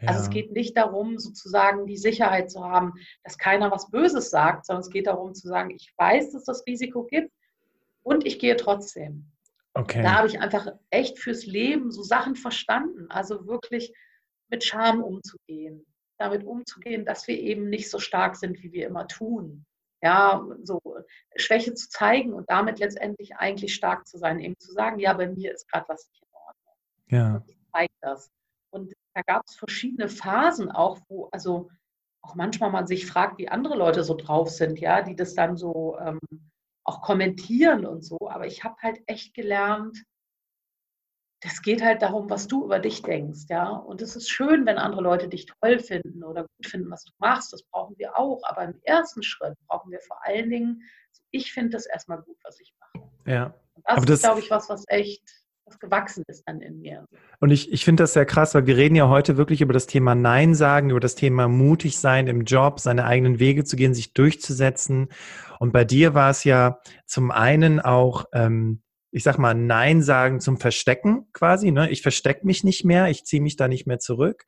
Ja. 0.00 0.08
Also 0.08 0.22
es 0.22 0.30
geht 0.30 0.52
nicht 0.52 0.74
darum, 0.76 1.18
sozusagen 1.18 1.86
die 1.86 1.98
Sicherheit 1.98 2.50
zu 2.50 2.64
haben, 2.64 2.94
dass 3.22 3.36
keiner 3.36 3.70
was 3.70 3.90
Böses 3.90 4.30
sagt, 4.30 4.64
sondern 4.64 4.80
es 4.80 4.90
geht 4.90 5.06
darum 5.06 5.34
zu 5.34 5.48
sagen, 5.48 5.70
ich 5.70 5.92
weiß, 5.98 6.32
dass 6.32 6.44
das 6.44 6.64
Risiko 6.66 7.04
gibt 7.04 7.30
und 8.02 8.26
ich 8.26 8.38
gehe 8.38 8.56
trotzdem. 8.56 9.30
Okay. 9.74 10.02
Da 10.02 10.14
habe 10.14 10.28
ich 10.28 10.40
einfach 10.40 10.68
echt 10.88 11.18
fürs 11.18 11.44
Leben 11.44 11.90
so 11.90 12.02
Sachen 12.02 12.36
verstanden. 12.36 13.06
Also 13.10 13.46
wirklich 13.46 13.92
mit 14.48 14.64
Scham 14.64 15.02
umzugehen, 15.02 15.84
damit 16.16 16.44
umzugehen, 16.44 17.04
dass 17.04 17.28
wir 17.28 17.38
eben 17.38 17.68
nicht 17.68 17.90
so 17.90 17.98
stark 17.98 18.36
sind, 18.36 18.62
wie 18.62 18.72
wir 18.72 18.86
immer 18.86 19.06
tun. 19.06 19.66
Ja, 20.02 20.46
so 20.62 20.80
Schwäche 21.36 21.74
zu 21.74 21.88
zeigen 21.90 22.32
und 22.32 22.48
damit 22.48 22.78
letztendlich 22.78 23.36
eigentlich 23.36 23.74
stark 23.74 24.06
zu 24.06 24.16
sein, 24.18 24.40
eben 24.40 24.58
zu 24.58 24.72
sagen, 24.72 24.98
ja, 24.98 25.12
bei 25.12 25.28
mir 25.28 25.52
ist 25.52 25.70
gerade 25.70 25.88
was 25.88 26.08
nicht 26.08 26.22
in 26.22 26.28
Ordnung. 26.32 26.74
Ja. 27.08 27.36
Und 27.36 27.48
ich 27.48 27.58
zeige 27.72 27.92
das. 28.00 28.30
Und 28.70 28.92
da 29.14 29.22
gab 29.22 29.42
es 29.46 29.56
verschiedene 29.56 30.08
Phasen 30.08 30.70
auch, 30.70 30.98
wo, 31.08 31.28
also 31.32 31.68
auch 32.22 32.34
manchmal 32.34 32.70
man 32.70 32.86
sich 32.86 33.06
fragt, 33.06 33.38
wie 33.38 33.48
andere 33.48 33.76
Leute 33.76 34.04
so 34.04 34.14
drauf 34.14 34.50
sind, 34.50 34.78
ja, 34.78 35.02
die 35.02 35.16
das 35.16 35.34
dann 35.34 35.56
so 35.56 35.98
ähm, 35.98 36.20
auch 36.84 37.02
kommentieren 37.02 37.86
und 37.86 38.04
so. 38.04 38.18
Aber 38.28 38.46
ich 38.46 38.64
habe 38.64 38.76
halt 38.82 39.00
echt 39.06 39.34
gelernt, 39.34 40.04
das 41.40 41.62
geht 41.62 41.82
halt 41.82 42.02
darum, 42.02 42.28
was 42.28 42.46
du 42.46 42.64
über 42.64 42.78
dich 42.78 43.02
denkst, 43.02 43.46
ja. 43.48 43.68
Und 43.70 44.02
es 44.02 44.14
ist 44.14 44.28
schön, 44.28 44.66
wenn 44.66 44.76
andere 44.76 45.00
Leute 45.02 45.28
dich 45.28 45.46
toll 45.46 45.78
finden 45.78 46.22
oder 46.22 46.42
gut 46.42 46.66
finden, 46.66 46.90
was 46.90 47.04
du 47.04 47.12
machst. 47.18 47.52
Das 47.52 47.62
brauchen 47.62 47.96
wir 47.98 48.18
auch. 48.18 48.40
Aber 48.44 48.64
im 48.64 48.74
ersten 48.82 49.22
Schritt 49.22 49.54
brauchen 49.66 49.90
wir 49.90 50.00
vor 50.00 50.18
allen 50.24 50.50
Dingen, 50.50 50.82
ich 51.30 51.52
finde 51.52 51.70
das 51.70 51.86
erstmal 51.86 52.20
gut, 52.22 52.36
was 52.44 52.60
ich 52.60 52.74
mache. 52.78 53.08
Ja. 53.26 53.54
Und 53.74 53.84
das, 53.86 54.04
das 54.04 54.10
ist, 54.10 54.22
glaube 54.22 54.40
ich, 54.40 54.50
was, 54.50 54.68
was 54.68 54.84
echt 54.88 55.22
was 55.70 55.78
gewachsen 55.78 56.24
ist 56.26 56.42
dann 56.46 56.60
in 56.60 56.80
mir. 56.80 57.06
Und 57.38 57.50
ich, 57.50 57.72
ich 57.72 57.84
finde 57.84 58.02
das 58.02 58.12
sehr 58.12 58.26
krass, 58.26 58.54
weil 58.54 58.66
wir 58.66 58.76
reden 58.76 58.96
ja 58.96 59.08
heute 59.08 59.36
wirklich 59.36 59.60
über 59.60 59.72
das 59.72 59.86
Thema 59.86 60.14
Nein 60.14 60.54
sagen, 60.54 60.90
über 60.90 61.00
das 61.00 61.14
Thema 61.14 61.48
mutig 61.48 61.98
sein 61.98 62.26
im 62.26 62.44
Job, 62.44 62.80
seine 62.80 63.04
eigenen 63.04 63.38
Wege 63.38 63.64
zu 63.64 63.76
gehen, 63.76 63.94
sich 63.94 64.12
durchzusetzen. 64.12 65.08
Und 65.58 65.72
bei 65.72 65.84
dir 65.84 66.12
war 66.14 66.30
es 66.30 66.44
ja 66.44 66.80
zum 67.06 67.30
einen 67.30 67.80
auch, 67.80 68.24
ähm, 68.32 68.82
ich 69.12 69.22
sag 69.22 69.38
mal, 69.38 69.54
Nein 69.54 70.02
sagen 70.02 70.40
zum 70.40 70.58
Verstecken 70.58 71.26
quasi. 71.32 71.70
Ne? 71.70 71.90
Ich 71.90 72.02
verstecke 72.02 72.46
mich 72.46 72.64
nicht 72.64 72.84
mehr, 72.84 73.08
ich 73.08 73.24
ziehe 73.24 73.42
mich 73.42 73.56
da 73.56 73.68
nicht 73.68 73.86
mehr 73.86 73.98
zurück 73.98 74.44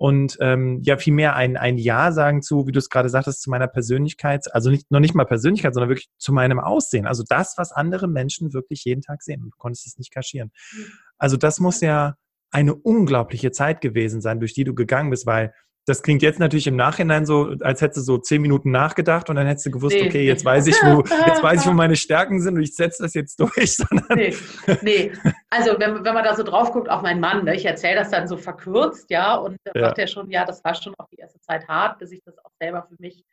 und 0.00 0.38
ähm, 0.40 0.80
ja 0.82 0.96
vielmehr 0.96 1.36
ein, 1.36 1.58
ein 1.58 1.76
Ja 1.76 2.10
sagen 2.10 2.40
zu, 2.40 2.66
wie 2.66 2.72
du 2.72 2.78
es 2.78 2.88
gerade 2.88 3.10
sagtest, 3.10 3.42
zu 3.42 3.50
meiner 3.50 3.68
Persönlichkeit, 3.68 4.46
also 4.54 4.70
nicht, 4.70 4.90
noch 4.90 4.98
nicht 4.98 5.14
mal 5.14 5.26
Persönlichkeit, 5.26 5.74
sondern 5.74 5.90
wirklich 5.90 6.08
zu 6.16 6.32
meinem 6.32 6.58
Aussehen. 6.58 7.06
Also 7.06 7.22
das, 7.28 7.58
was 7.58 7.70
andere 7.70 8.08
Menschen 8.08 8.54
wirklich 8.54 8.82
jeden 8.86 9.02
Tag 9.02 9.22
sehen. 9.22 9.42
Du 9.42 9.50
konntest 9.58 9.86
es 9.86 9.98
nicht 9.98 10.10
kaschieren. 10.10 10.52
Mhm. 10.72 10.86
Also 11.18 11.36
das 11.36 11.60
muss 11.60 11.82
ja 11.82 12.16
eine 12.50 12.74
unglaubliche 12.74 13.52
Zeit 13.52 13.82
gewesen 13.82 14.22
sein, 14.22 14.40
durch 14.40 14.54
die 14.54 14.64
du 14.64 14.74
gegangen 14.74 15.10
bist, 15.10 15.26
weil 15.26 15.52
das 15.86 16.02
klingt 16.02 16.22
jetzt 16.22 16.38
natürlich 16.38 16.66
im 16.66 16.76
Nachhinein 16.76 17.24
so, 17.26 17.54
als 17.60 17.80
hättest 17.80 17.98
du 17.98 18.02
so 18.02 18.18
zehn 18.18 18.42
Minuten 18.42 18.70
nachgedacht 18.70 19.30
und 19.30 19.36
dann 19.36 19.46
hättest 19.46 19.66
du 19.66 19.70
gewusst, 19.70 19.96
nee, 19.96 20.06
okay, 20.06 20.24
jetzt 20.24 20.44
weiß 20.44 20.66
ich, 20.66 20.76
wo, 20.82 21.02
jetzt 21.26 21.42
weiß 21.42 21.62
ich, 21.62 21.66
wo 21.66 21.72
meine 21.72 21.96
Stärken 21.96 22.40
sind 22.40 22.56
und 22.56 22.62
ich 22.62 22.74
setze 22.74 23.02
das 23.02 23.14
jetzt 23.14 23.40
durch. 23.40 23.78
Nee, 24.14 24.34
nee. 24.82 25.12
Also 25.50 25.78
wenn, 25.78 26.04
wenn 26.04 26.14
man 26.14 26.24
da 26.24 26.34
so 26.34 26.42
drauf 26.42 26.72
guckt, 26.72 26.88
auch 26.88 27.02
mein 27.02 27.20
Mann, 27.20 27.44
ne, 27.44 27.54
ich 27.54 27.64
erzähle 27.64 27.96
das 27.96 28.10
dann 28.10 28.28
so 28.28 28.36
verkürzt, 28.36 29.10
ja, 29.10 29.34
und 29.36 29.56
dann 29.64 29.74
ja. 29.74 29.88
sagt 29.88 29.98
er 29.98 30.06
schon, 30.06 30.30
ja, 30.30 30.44
das 30.44 30.62
war 30.64 30.74
schon 30.74 30.94
auch 30.98 31.06
die 31.08 31.16
erste 31.16 31.40
Zeit 31.40 31.66
hart, 31.68 31.98
bis 31.98 32.12
ich 32.12 32.20
das 32.24 32.36
auch 32.38 32.50
selber 32.60 32.86
für 32.88 32.96
mich, 32.98 33.24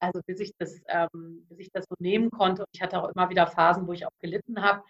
also 0.00 0.20
bis 0.26 0.40
ich 0.40 0.52
das, 0.58 0.80
ähm, 0.88 1.46
bis 1.48 1.60
ich 1.60 1.70
das 1.72 1.84
so 1.88 1.94
nehmen 1.98 2.30
konnte. 2.30 2.62
Und 2.62 2.68
ich 2.72 2.82
hatte 2.82 3.00
auch 3.00 3.08
immer 3.14 3.30
wieder 3.30 3.46
Phasen, 3.46 3.86
wo 3.86 3.92
ich 3.92 4.06
auch 4.06 4.18
gelitten 4.20 4.62
habe. 4.62 4.82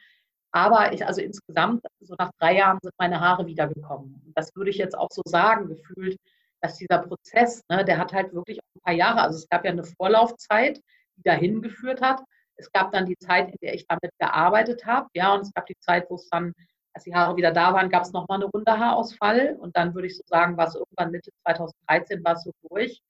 Aber 0.53 0.93
ich, 0.93 1.07
also 1.07 1.21
insgesamt, 1.21 1.85
so 2.01 2.15
nach 2.19 2.31
drei 2.39 2.57
Jahren 2.57 2.79
sind 2.83 2.95
meine 2.99 3.21
Haare 3.21 3.47
wiedergekommen. 3.47 4.33
Das 4.35 4.55
würde 4.57 4.71
ich 4.71 4.79
jetzt 4.79 4.97
auch 4.97 5.11
so 5.11 5.23
sagen, 5.27 5.69
gefühlt 5.69 6.19
dass 6.67 6.79
dieser 6.79 6.99
Prozess, 6.99 7.63
ne, 7.69 7.85
der 7.85 7.99
hat 7.99 8.13
halt 8.13 8.35
wirklich 8.35 8.59
ein 8.59 8.81
paar 8.81 8.95
Jahre, 8.95 9.23
also 9.23 9.39
es 9.39 9.49
gab 9.49 9.65
ja 9.65 9.71
eine 9.71 9.85
Vorlaufzeit, 9.85 10.81
die 11.17 11.23
dahin 11.23 11.63
geführt 11.63 12.01
hat. 12.01 12.21
Es 12.57 12.71
gab 12.73 12.91
dann 12.91 13.07
die 13.07 13.17
Zeit, 13.19 13.49
in 13.51 13.57
der 13.63 13.75
ich 13.75 13.87
damit 13.87 14.11
gearbeitet 14.19 14.85
habe, 14.85 15.09
ja, 15.15 15.33
und 15.35 15.43
es 15.43 15.53
gab 15.53 15.67
die 15.67 15.79
Zeit, 15.79 16.07
wo 16.09 16.17
es 16.17 16.29
dann, 16.31 16.53
als 16.95 17.05
die 17.05 17.15
Haare 17.15 17.37
wieder 17.37 17.53
da 17.53 17.73
waren, 17.73 17.89
gab 17.89 18.03
es 18.03 18.13
nochmal 18.13 18.39
eine 18.39 18.47
Runde 18.47 18.79
Haarausfall 18.79 19.57
und 19.61 19.77
dann 19.77 19.95
würde 19.95 20.09
ich 20.09 20.17
so 20.17 20.23
sagen, 20.27 20.57
war 20.57 20.67
es 20.67 20.75
irgendwann 20.75 21.13
Mitte 21.13 21.31
2013 21.45 22.25
war 22.25 22.33
es 22.33 22.43
so 22.43 22.51
durch. 22.69 23.01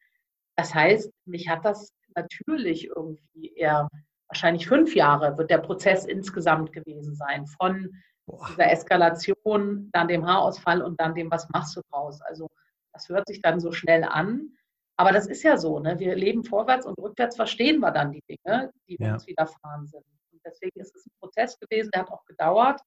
Das 0.57 0.75
heißt, 0.75 1.11
mich 1.25 1.49
hat 1.49 1.65
das 1.65 1.93
natürlich 2.15 2.89
irgendwie 2.89 3.55
eher, 3.55 3.89
wahrscheinlich 4.29 4.67
fünf 4.67 4.95
Jahre 4.95 5.39
wird 5.39 5.51
der 5.51 5.59
Prozess 5.59 6.05
insgesamt 6.05 6.73
gewesen 6.73 7.15
sein, 7.15 7.47
von 7.47 7.91
Boah. 8.27 8.49
dieser 8.51 8.71
Eskalation, 8.71 9.89
dann 9.93 10.09
dem 10.09 10.27
Haarausfall 10.27 10.83
und 10.83 11.01
dann 11.01 11.15
dem, 11.15 11.31
was 11.31 11.49
machst 11.51 11.77
du 11.77 11.81
draus. 11.91 12.21
Also 12.23 12.51
das 12.97 13.09
hört 13.11 13.29
sich 13.29 13.43
dann 13.43 13.61
so 13.61 13.73
schnell 13.73 14.05
an. 14.05 14.53
Aber 14.99 15.13
das 15.13 15.27
ist 15.27 15.43
ja 15.43 15.59
so, 15.59 15.79
ne? 15.79 15.99
wir 15.99 16.15
leben 16.17 16.43
vorwärts 16.43 16.87
und 16.87 16.99
rückwärts 16.99 17.37
verstehen 17.37 17.81
wir 17.81 17.91
dann 17.91 18.13
die 18.13 18.23
Dinge, 18.29 18.73
die 18.89 18.97
ja. 18.99 19.13
uns 19.13 19.27
widerfahren 19.27 19.87
sind. 19.87 20.05
Und 20.33 20.41
deswegen 20.45 20.81
ist 20.81 20.97
es 20.97 21.05
ein 21.05 21.13
Prozess 21.21 21.59
gewesen, 21.59 21.91
der 21.93 22.03
hat 22.03 22.11
auch 22.11 22.25
gedauert. 22.25 22.81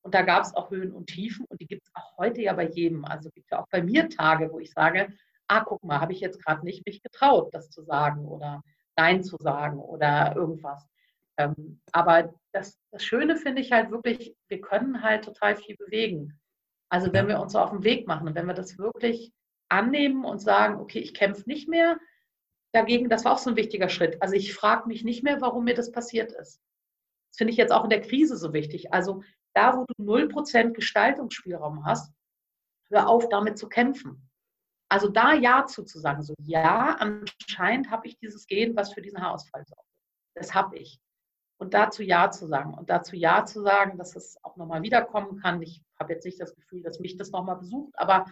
Und 0.00 0.14
da 0.14 0.22
gab 0.22 0.44
es 0.44 0.54
auch 0.54 0.70
Höhen 0.70 0.92
und 0.92 1.06
Tiefen 1.06 1.44
und 1.48 1.60
die 1.60 1.66
gibt 1.66 1.82
es 1.84 1.90
auch 1.94 2.16
heute 2.16 2.40
ja 2.40 2.54
bei 2.54 2.68
jedem. 2.68 3.04
Also 3.04 3.30
gibt 3.30 3.46
es 3.46 3.50
ja 3.50 3.62
auch 3.62 3.68
bei 3.70 3.82
mir 3.82 4.08
Tage, 4.08 4.50
wo 4.50 4.58
ich 4.58 4.72
sage, 4.72 5.12
ah, 5.48 5.60
guck 5.60 5.84
mal, 5.84 6.00
habe 6.00 6.12
ich 6.12 6.20
jetzt 6.20 6.42
gerade 6.42 6.64
nicht 6.64 6.86
mich 6.86 7.02
getraut, 7.02 7.52
das 7.52 7.68
zu 7.68 7.82
sagen 7.82 8.24
oder 8.26 8.62
Nein 8.96 9.22
zu 9.22 9.36
sagen 9.38 9.78
oder 9.78 10.34
irgendwas. 10.34 10.88
Ähm, 11.36 11.80
aber 11.92 12.32
das, 12.52 12.78
das 12.90 13.04
Schöne 13.04 13.36
finde 13.36 13.60
ich 13.60 13.72
halt 13.72 13.90
wirklich, 13.90 14.34
wir 14.48 14.60
können 14.60 15.02
halt 15.02 15.24
total 15.24 15.56
viel 15.56 15.76
bewegen. 15.76 16.40
Also 16.90 17.12
wenn 17.12 17.28
wir 17.28 17.40
uns 17.40 17.52
so 17.52 17.58
auf 17.58 17.70
den 17.70 17.84
Weg 17.84 18.06
machen 18.06 18.28
und 18.28 18.34
wenn 18.34 18.46
wir 18.46 18.54
das 18.54 18.78
wirklich 18.78 19.32
annehmen 19.72 20.24
und 20.24 20.38
sagen, 20.38 20.80
okay, 20.80 20.98
ich 20.98 21.14
kämpfe 21.14 21.42
nicht 21.46 21.68
mehr 21.68 21.98
dagegen. 22.72 23.08
Das 23.08 23.24
war 23.24 23.32
auch 23.32 23.38
so 23.38 23.50
ein 23.50 23.56
wichtiger 23.56 23.88
Schritt. 23.88 24.20
Also 24.22 24.34
ich 24.34 24.54
frage 24.54 24.86
mich 24.86 25.04
nicht 25.04 25.22
mehr, 25.22 25.40
warum 25.40 25.64
mir 25.64 25.74
das 25.74 25.90
passiert 25.90 26.32
ist. 26.32 26.60
Das 27.30 27.38
finde 27.38 27.52
ich 27.52 27.56
jetzt 27.56 27.72
auch 27.72 27.84
in 27.84 27.90
der 27.90 28.02
Krise 28.02 28.36
so 28.36 28.52
wichtig. 28.52 28.92
Also 28.92 29.22
da, 29.54 29.76
wo 29.76 29.84
du 29.86 30.04
0% 30.04 30.72
Gestaltungsspielraum 30.72 31.84
hast, 31.84 32.12
hör 32.90 33.08
auf, 33.08 33.28
damit 33.28 33.58
zu 33.58 33.68
kämpfen. 33.68 34.28
Also 34.90 35.08
da 35.08 35.32
Ja 35.32 35.64
zu, 35.66 35.84
zu 35.84 35.98
sagen, 35.98 36.22
so 36.22 36.34
ja, 36.38 36.96
anscheinend 36.98 37.90
habe 37.90 38.06
ich 38.06 38.18
dieses 38.18 38.46
Gen, 38.46 38.76
was 38.76 38.92
für 38.92 39.00
diesen 39.00 39.22
Haarausfall 39.22 39.64
sorgt. 39.66 39.88
Das 40.34 40.54
habe 40.54 40.76
ich. 40.76 41.00
Und 41.58 41.72
dazu 41.74 42.02
Ja 42.02 42.30
zu 42.30 42.46
sagen. 42.46 42.74
Und 42.74 42.90
dazu 42.90 43.16
Ja 43.16 43.46
zu 43.46 43.62
sagen, 43.62 43.96
dass 43.96 44.16
es 44.16 44.36
auch 44.44 44.56
nochmal 44.56 44.82
wiederkommen 44.82 45.40
kann. 45.40 45.62
Ich 45.62 45.82
habe 45.98 46.12
jetzt 46.12 46.24
nicht 46.24 46.40
das 46.40 46.54
Gefühl, 46.54 46.82
dass 46.82 47.00
mich 47.00 47.16
das 47.16 47.30
nochmal 47.30 47.56
besucht, 47.56 47.94
aber 47.96 48.26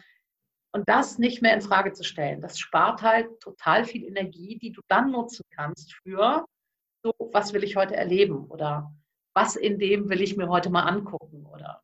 und 0.72 0.88
das 0.88 1.18
nicht 1.18 1.42
mehr 1.42 1.54
in 1.54 1.60
Frage 1.60 1.92
zu 1.92 2.04
stellen, 2.04 2.40
das 2.40 2.58
spart 2.58 3.02
halt 3.02 3.40
total 3.40 3.84
viel 3.84 4.04
Energie, 4.04 4.58
die 4.58 4.72
du 4.72 4.82
dann 4.88 5.10
nutzen 5.10 5.44
kannst 5.50 5.94
für 5.94 6.44
so, 7.02 7.12
was 7.32 7.52
will 7.52 7.64
ich 7.64 7.76
heute 7.76 7.96
erleben 7.96 8.46
oder 8.46 8.94
was 9.34 9.56
in 9.56 9.78
dem 9.78 10.08
will 10.08 10.20
ich 10.20 10.36
mir 10.36 10.48
heute 10.48 10.70
mal 10.70 10.82
angucken 10.82 11.46
oder 11.46 11.82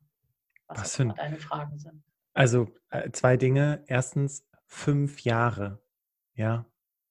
was, 0.67 0.79
was 0.79 0.93
sind 0.93 1.17
deine 1.17 1.37
Fragen 1.37 1.79
sind. 1.79 2.03
Also 2.33 2.67
äh, 2.89 3.09
zwei 3.11 3.37
Dinge. 3.37 3.83
Erstens 3.87 4.45
fünf 4.65 5.21
Jahre. 5.21 5.81
Ja, 6.33 6.65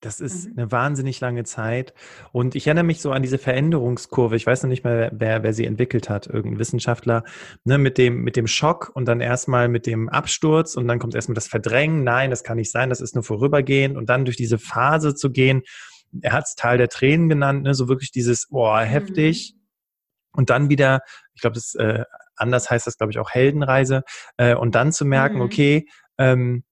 das 0.07 0.21
ist 0.21 0.47
mhm. 0.47 0.53
eine 0.55 0.71
wahnsinnig 0.71 1.19
lange 1.19 1.43
Zeit. 1.43 1.93
Und 2.31 2.55
ich 2.55 2.65
erinnere 2.65 2.85
mich 2.85 3.01
so 3.01 3.11
an 3.11 3.21
diese 3.21 3.37
Veränderungskurve. 3.37 4.37
Ich 4.37 4.47
weiß 4.47 4.63
noch 4.63 4.69
nicht 4.69 4.85
mehr, 4.85 5.11
wer, 5.13 5.43
wer 5.43 5.53
sie 5.53 5.65
entwickelt 5.65 6.09
hat. 6.09 6.27
Irgendein 6.27 6.59
Wissenschaftler, 6.59 7.25
ne, 7.65 7.77
mit 7.77 7.97
dem, 7.97 8.21
mit 8.21 8.37
dem 8.37 8.47
Schock 8.47 8.89
und 8.93 9.05
dann 9.05 9.19
erstmal 9.19 9.67
mit 9.67 9.85
dem 9.85 10.07
Absturz 10.07 10.75
und 10.75 10.87
dann 10.87 10.97
kommt 10.97 11.13
erstmal 11.13 11.35
das 11.35 11.47
Verdrängen. 11.47 12.05
Nein, 12.05 12.29
das 12.29 12.45
kann 12.45 12.55
nicht 12.55 12.71
sein. 12.71 12.89
Das 12.89 13.01
ist 13.01 13.15
nur 13.15 13.23
vorübergehend. 13.25 13.97
Und 13.97 14.07
dann 14.09 14.23
durch 14.23 14.37
diese 14.37 14.57
Phase 14.57 15.13
zu 15.13 15.29
gehen. 15.29 15.63
Er 16.21 16.31
hat 16.31 16.45
es 16.45 16.55
Teil 16.55 16.77
der 16.77 16.87
Tränen 16.87 17.27
genannt, 17.27 17.63
ne, 17.63 17.73
so 17.73 17.89
wirklich 17.89 18.11
dieses, 18.11 18.47
boah, 18.47 18.79
heftig. 18.79 19.55
Mhm. 19.55 19.59
Und 20.31 20.49
dann 20.49 20.69
wieder, 20.69 21.01
ich 21.35 21.41
glaube, 21.41 21.55
das, 21.55 21.75
äh, 21.75 22.05
anders 22.37 22.69
heißt 22.69 22.87
das, 22.87 22.97
glaube 22.97 23.11
ich, 23.11 23.19
auch 23.19 23.31
Heldenreise. 23.31 24.03
Äh, 24.37 24.55
und 24.55 24.73
dann 24.73 24.93
zu 24.93 25.03
merken, 25.03 25.35
mhm. 25.35 25.41
okay, 25.41 25.85
ähm, 26.17 26.63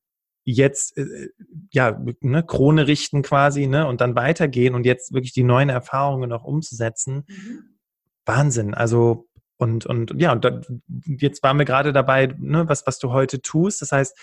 jetzt 0.46 0.98
äh, 0.98 1.30
ja 1.72 2.00
ne, 2.22 2.44
Krone 2.44 2.88
richten 2.88 3.24
quasi 3.24 3.68
ne, 3.68 3.88
und 3.88 4.00
dann 4.00 4.16
weitergehen 4.16 4.76
und 4.76 4.86
jetzt 4.86 5.12
wirklich 5.14 5.34
die 5.34 5.44
neuen 5.44 5.70
Erfahrungen 5.70 6.30
noch 6.30 6.44
umzusetzen. 6.44 7.26
Mhm. 7.28 7.78
Wahnsinn. 8.26 8.74
Also 8.74 9.28
und 9.58 9.86
und 9.86 10.14
ja 10.18 10.32
und 10.32 10.46
da, 10.46 10.62
jetzt 11.06 11.44
waren 11.44 11.58
wir 11.58 11.66
gerade 11.66 11.94
dabei, 11.94 12.28
ne, 12.38 12.70
was 12.70 12.86
was 12.86 13.00
du 13.00 13.12
heute 13.12 13.42
tust. 13.42 13.82
Das 13.82 13.92
heißt, 13.92 14.18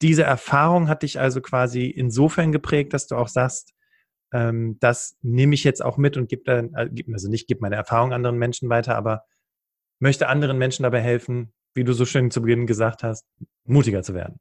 diese 0.00 0.22
Erfahrung 0.22 0.88
hat 0.88 1.02
dich 1.02 1.18
also 1.18 1.40
quasi 1.40 1.86
insofern 1.86 2.52
geprägt, 2.52 2.94
dass 2.94 3.08
du 3.08 3.16
auch 3.16 3.28
sagst, 3.28 3.74
ähm, 4.32 4.76
das 4.80 5.16
nehme 5.22 5.54
ich 5.54 5.64
jetzt 5.64 5.82
auch 5.84 5.96
mit 5.96 6.16
und 6.16 6.28
gebe 6.28 6.42
dann, 6.44 6.74
äh, 6.74 6.88
also 7.12 7.28
nicht 7.28 7.48
gebe 7.48 7.60
meine 7.60 7.76
Erfahrung 7.76 8.12
anderen 8.12 8.38
Menschen 8.38 8.68
weiter, 8.68 8.94
aber 8.96 9.24
möchte 9.98 10.28
anderen 10.28 10.58
Menschen 10.58 10.84
dabei 10.84 11.00
helfen, 11.00 11.52
wie 11.74 11.84
du 11.84 11.92
so 11.92 12.04
schön 12.04 12.30
zu 12.30 12.42
Beginn 12.42 12.66
gesagt 12.66 13.02
hast, 13.02 13.26
mutiger 13.64 14.02
zu 14.02 14.14
werden. 14.14 14.38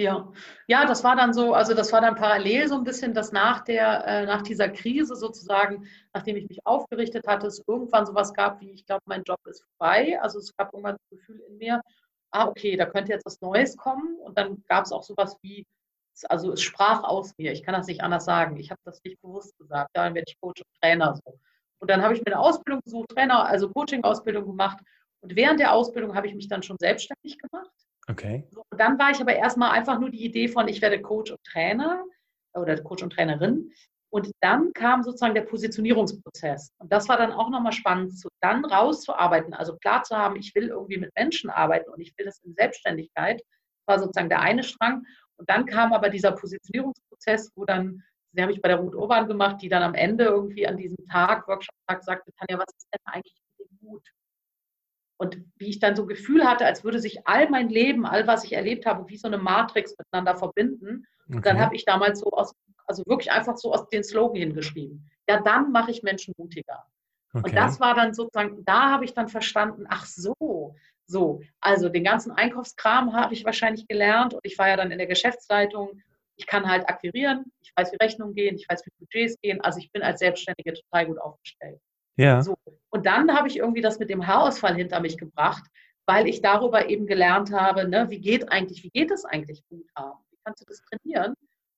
Ja, 0.00 0.32
ja, 0.68 0.86
das 0.86 1.02
war 1.02 1.16
dann 1.16 1.34
so, 1.34 1.54
also 1.54 1.74
das 1.74 1.92
war 1.92 2.00
dann 2.00 2.14
parallel 2.14 2.68
so 2.68 2.76
ein 2.76 2.84
bisschen, 2.84 3.14
dass 3.14 3.32
nach 3.32 3.64
der, 3.64 4.06
äh, 4.06 4.26
nach 4.26 4.42
dieser 4.42 4.68
Krise 4.68 5.16
sozusagen, 5.16 5.88
nachdem 6.14 6.36
ich 6.36 6.48
mich 6.48 6.64
aufgerichtet 6.64 7.26
hatte, 7.26 7.48
es 7.48 7.64
irgendwann 7.66 8.06
sowas 8.06 8.32
gab 8.32 8.60
wie, 8.60 8.70
ich 8.70 8.86
glaube, 8.86 9.02
mein 9.06 9.24
Job 9.24 9.40
ist 9.46 9.64
vorbei. 9.76 10.20
Also 10.22 10.38
es 10.38 10.54
gab 10.56 10.72
irgendwann 10.72 10.96
das 10.98 11.18
Gefühl 11.18 11.40
in 11.48 11.58
mir, 11.58 11.82
ah, 12.30 12.46
okay, 12.46 12.76
da 12.76 12.86
könnte 12.86 13.10
jetzt 13.10 13.26
was 13.26 13.40
Neues 13.40 13.76
kommen. 13.76 14.16
Und 14.20 14.38
dann 14.38 14.62
gab 14.68 14.84
es 14.84 14.92
auch 14.92 15.02
sowas 15.02 15.36
wie, 15.42 15.66
also 16.28 16.52
es 16.52 16.62
sprach 16.62 17.02
aus 17.02 17.32
mir. 17.36 17.50
Ich 17.50 17.64
kann 17.64 17.74
das 17.74 17.88
nicht 17.88 18.00
anders 18.00 18.24
sagen. 18.24 18.56
Ich 18.56 18.70
habe 18.70 18.80
das 18.84 19.00
nicht 19.02 19.20
bewusst 19.20 19.58
gesagt. 19.58 19.90
Ja, 19.96 20.04
dann 20.04 20.14
werde 20.14 20.26
ich 20.28 20.40
Coach 20.40 20.60
und 20.60 20.80
Trainer 20.80 21.16
so. 21.16 21.40
Und 21.80 21.90
dann 21.90 22.02
habe 22.02 22.14
ich 22.14 22.20
mir 22.20 22.26
eine 22.26 22.38
Ausbildung 22.38 22.80
gesucht, 22.84 23.08
Trainer, 23.08 23.46
also 23.46 23.68
Coaching-Ausbildung 23.68 24.46
gemacht. 24.46 24.78
Und 25.20 25.34
während 25.34 25.58
der 25.58 25.72
Ausbildung 25.72 26.14
habe 26.14 26.28
ich 26.28 26.36
mich 26.36 26.48
dann 26.48 26.62
schon 26.62 26.76
selbstständig 26.78 27.38
gemacht 27.38 27.72
Okay. 28.08 28.46
So, 28.50 28.62
dann 28.70 28.98
war 28.98 29.10
ich 29.10 29.20
aber 29.20 29.34
erstmal 29.34 29.72
einfach 29.72 29.98
nur 29.98 30.10
die 30.10 30.24
Idee 30.24 30.48
von, 30.48 30.66
ich 30.68 30.80
werde 30.80 31.00
Coach 31.00 31.30
und 31.30 31.44
Trainer 31.44 32.04
oder 32.54 32.76
Coach 32.82 33.02
und 33.02 33.12
Trainerin. 33.12 33.70
Und 34.10 34.30
dann 34.40 34.72
kam 34.72 35.02
sozusagen 35.02 35.34
der 35.34 35.42
Positionierungsprozess. 35.42 36.72
Und 36.78 36.90
das 36.90 37.08
war 37.08 37.18
dann 37.18 37.32
auch 37.32 37.50
nochmal 37.50 37.72
spannend, 37.72 38.18
so 38.18 38.30
dann 38.40 38.64
rauszuarbeiten, 38.64 39.52
also 39.52 39.76
klar 39.76 40.02
zu 40.02 40.16
haben, 40.16 40.36
ich 40.36 40.54
will 40.54 40.68
irgendwie 40.68 40.96
mit 40.96 41.14
Menschen 41.14 41.50
arbeiten 41.50 41.90
und 41.90 42.00
ich 42.00 42.16
will 42.16 42.24
das 42.24 42.38
in 42.40 42.54
Selbstständigkeit. 42.54 43.42
War 43.86 43.98
sozusagen 43.98 44.30
der 44.30 44.40
eine 44.40 44.62
Strang. 44.62 45.04
Und 45.36 45.48
dann 45.50 45.66
kam 45.66 45.92
aber 45.92 46.08
dieser 46.08 46.32
Positionierungsprozess, 46.32 47.52
wo 47.54 47.66
dann, 47.66 48.02
den 48.32 48.42
habe 48.42 48.52
ich 48.52 48.62
bei 48.62 48.68
der 48.68 48.78
Ruth 48.78 48.94
Urban 48.94 49.28
gemacht, 49.28 49.60
die 49.60 49.68
dann 49.68 49.82
am 49.82 49.94
Ende 49.94 50.24
irgendwie 50.24 50.66
an 50.66 50.78
diesem 50.78 51.04
Tag, 51.04 51.46
Workshop-Tag, 51.46 52.02
sagte, 52.02 52.32
Tanja, 52.32 52.58
was 52.58 52.74
ist 52.76 52.88
denn 52.92 53.12
eigentlich 53.12 53.42
mit 53.58 53.70
dem 53.70 53.78
Mut? 53.82 54.08
Und 55.18 55.36
wie 55.56 55.68
ich 55.68 55.80
dann 55.80 55.96
so 55.96 56.02
ein 56.02 56.08
Gefühl 56.08 56.44
hatte, 56.44 56.64
als 56.64 56.84
würde 56.84 57.00
sich 57.00 57.26
all 57.26 57.50
mein 57.50 57.68
Leben, 57.68 58.06
all 58.06 58.26
was 58.26 58.44
ich 58.44 58.52
erlebt 58.52 58.86
habe, 58.86 59.08
wie 59.08 59.16
so 59.16 59.26
eine 59.26 59.38
Matrix 59.38 59.96
miteinander 59.98 60.36
verbinden. 60.36 61.06
Okay. 61.26 61.36
Und 61.36 61.46
dann 61.46 61.58
habe 61.58 61.74
ich 61.74 61.84
damals 61.84 62.20
so 62.20 62.30
aus, 62.30 62.54
also 62.86 63.02
wirklich 63.06 63.32
einfach 63.32 63.56
so 63.56 63.72
aus 63.72 63.88
den 63.88 64.04
Slogan 64.04 64.40
hingeschrieben. 64.40 65.10
Ja, 65.28 65.40
dann 65.42 65.72
mache 65.72 65.90
ich 65.90 66.04
Menschen 66.04 66.34
mutiger. 66.38 66.84
Okay. 67.32 67.48
Und 67.48 67.56
das 67.56 67.80
war 67.80 67.94
dann 67.94 68.14
sozusagen, 68.14 68.64
da 68.64 68.92
habe 68.92 69.04
ich 69.04 69.12
dann 69.12 69.28
verstanden, 69.28 69.86
ach 69.88 70.06
so, 70.06 70.76
so. 71.06 71.40
Also 71.60 71.88
den 71.88 72.04
ganzen 72.04 72.30
Einkaufskram 72.30 73.12
habe 73.12 73.34
ich 73.34 73.44
wahrscheinlich 73.44 73.88
gelernt 73.88 74.34
und 74.34 74.40
ich 74.44 74.56
war 74.56 74.68
ja 74.68 74.76
dann 74.76 74.92
in 74.92 74.98
der 74.98 75.08
Geschäftsleitung. 75.08 76.00
Ich 76.36 76.46
kann 76.46 76.68
halt 76.68 76.88
akquirieren, 76.88 77.50
ich 77.60 77.72
weiß, 77.74 77.92
wie 77.92 77.96
Rechnungen 78.00 78.34
gehen, 78.34 78.56
ich 78.56 78.68
weiß, 78.68 78.86
wie 78.86 78.92
Budgets 79.00 79.36
gehen. 79.40 79.60
Also 79.60 79.80
ich 79.80 79.90
bin 79.90 80.02
als 80.02 80.20
Selbstständige 80.20 80.74
total 80.74 81.06
gut 81.06 81.18
aufgestellt. 81.18 81.80
Ja. 82.18 82.42
So. 82.42 82.56
Und 82.90 83.06
dann 83.06 83.34
habe 83.34 83.48
ich 83.48 83.56
irgendwie 83.56 83.80
das 83.80 83.98
mit 83.98 84.10
dem 84.10 84.26
Haarausfall 84.26 84.74
hinter 84.74 85.00
mich 85.00 85.16
gebracht, 85.16 85.64
weil 86.06 86.26
ich 86.26 86.40
darüber 86.42 86.88
eben 86.88 87.06
gelernt 87.06 87.52
habe, 87.52 87.86
ne, 87.86 88.10
wie 88.10 88.20
geht 88.20 88.50
eigentlich, 88.50 88.82
wie 88.82 88.90
geht 88.90 89.10
es 89.10 89.24
eigentlich 89.24 89.62
gut 89.68 89.86
haben? 89.94 90.18
Wie 90.30 90.38
kannst 90.44 90.62
du 90.62 90.66
das 90.66 90.82
trainieren? 90.82 91.34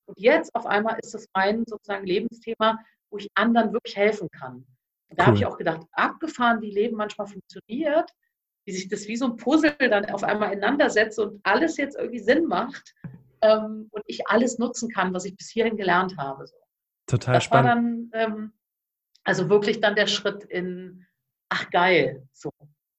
Und 0.07 0.18
jetzt 0.18 0.55
auf 0.55 0.66
einmal 0.66 0.98
ist 1.03 1.14
das 1.14 1.26
mein 1.35 1.64
sozusagen 1.66 2.07
Lebensthema, 2.07 2.79
wo 3.11 3.18
ich 3.18 3.29
anderen 3.35 3.72
wirklich 3.72 3.96
helfen 3.96 4.29
kann. 4.31 4.64
Und 5.09 5.18
da 5.18 5.24
cool. 5.24 5.26
habe 5.26 5.37
ich 5.37 5.46
auch 5.46 5.59
gedacht, 5.59 5.87
abgefahren, 5.92 6.61
wie 6.61 6.70
Leben 6.70 6.96
manchmal 6.96 7.26
funktioniert, 7.26 8.11
wie 8.64 8.72
sich 8.72 8.88
das 8.88 9.09
wie 9.09 9.16
so 9.16 9.26
ein 9.26 9.37
Puzzle 9.37 9.74
dann 9.79 10.07
auf 10.07 10.22
einmal 10.22 10.53
ineinander 10.53 10.90
setzt 10.90 11.18
und 11.18 11.40
alles 11.42 11.76
jetzt 11.76 11.96
irgendwie 11.96 12.20
Sinn 12.20 12.46
macht 12.46 12.94
ähm, 13.42 13.88
und 13.90 14.03
ich 14.07 14.29
alles 14.29 14.59
nutzen 14.59 14.88
kann, 14.88 15.12
was 15.12 15.24
ich 15.24 15.37
bis 15.37 15.48
hierhin 15.48 15.76
gelernt 15.76 16.16
habe. 16.16 16.46
So. 16.46 16.57
Total 17.07 17.35
das 17.35 17.44
spannend. 17.44 18.12
War 18.12 18.20
dann, 18.20 18.33
ähm, 18.33 18.53
also 19.31 19.49
wirklich 19.49 19.81
dann 19.81 19.95
der 19.95 20.09
Schritt 20.09 20.43
in, 20.43 21.07
ach 21.51 21.71
geil, 21.71 22.27
so, 22.33 22.51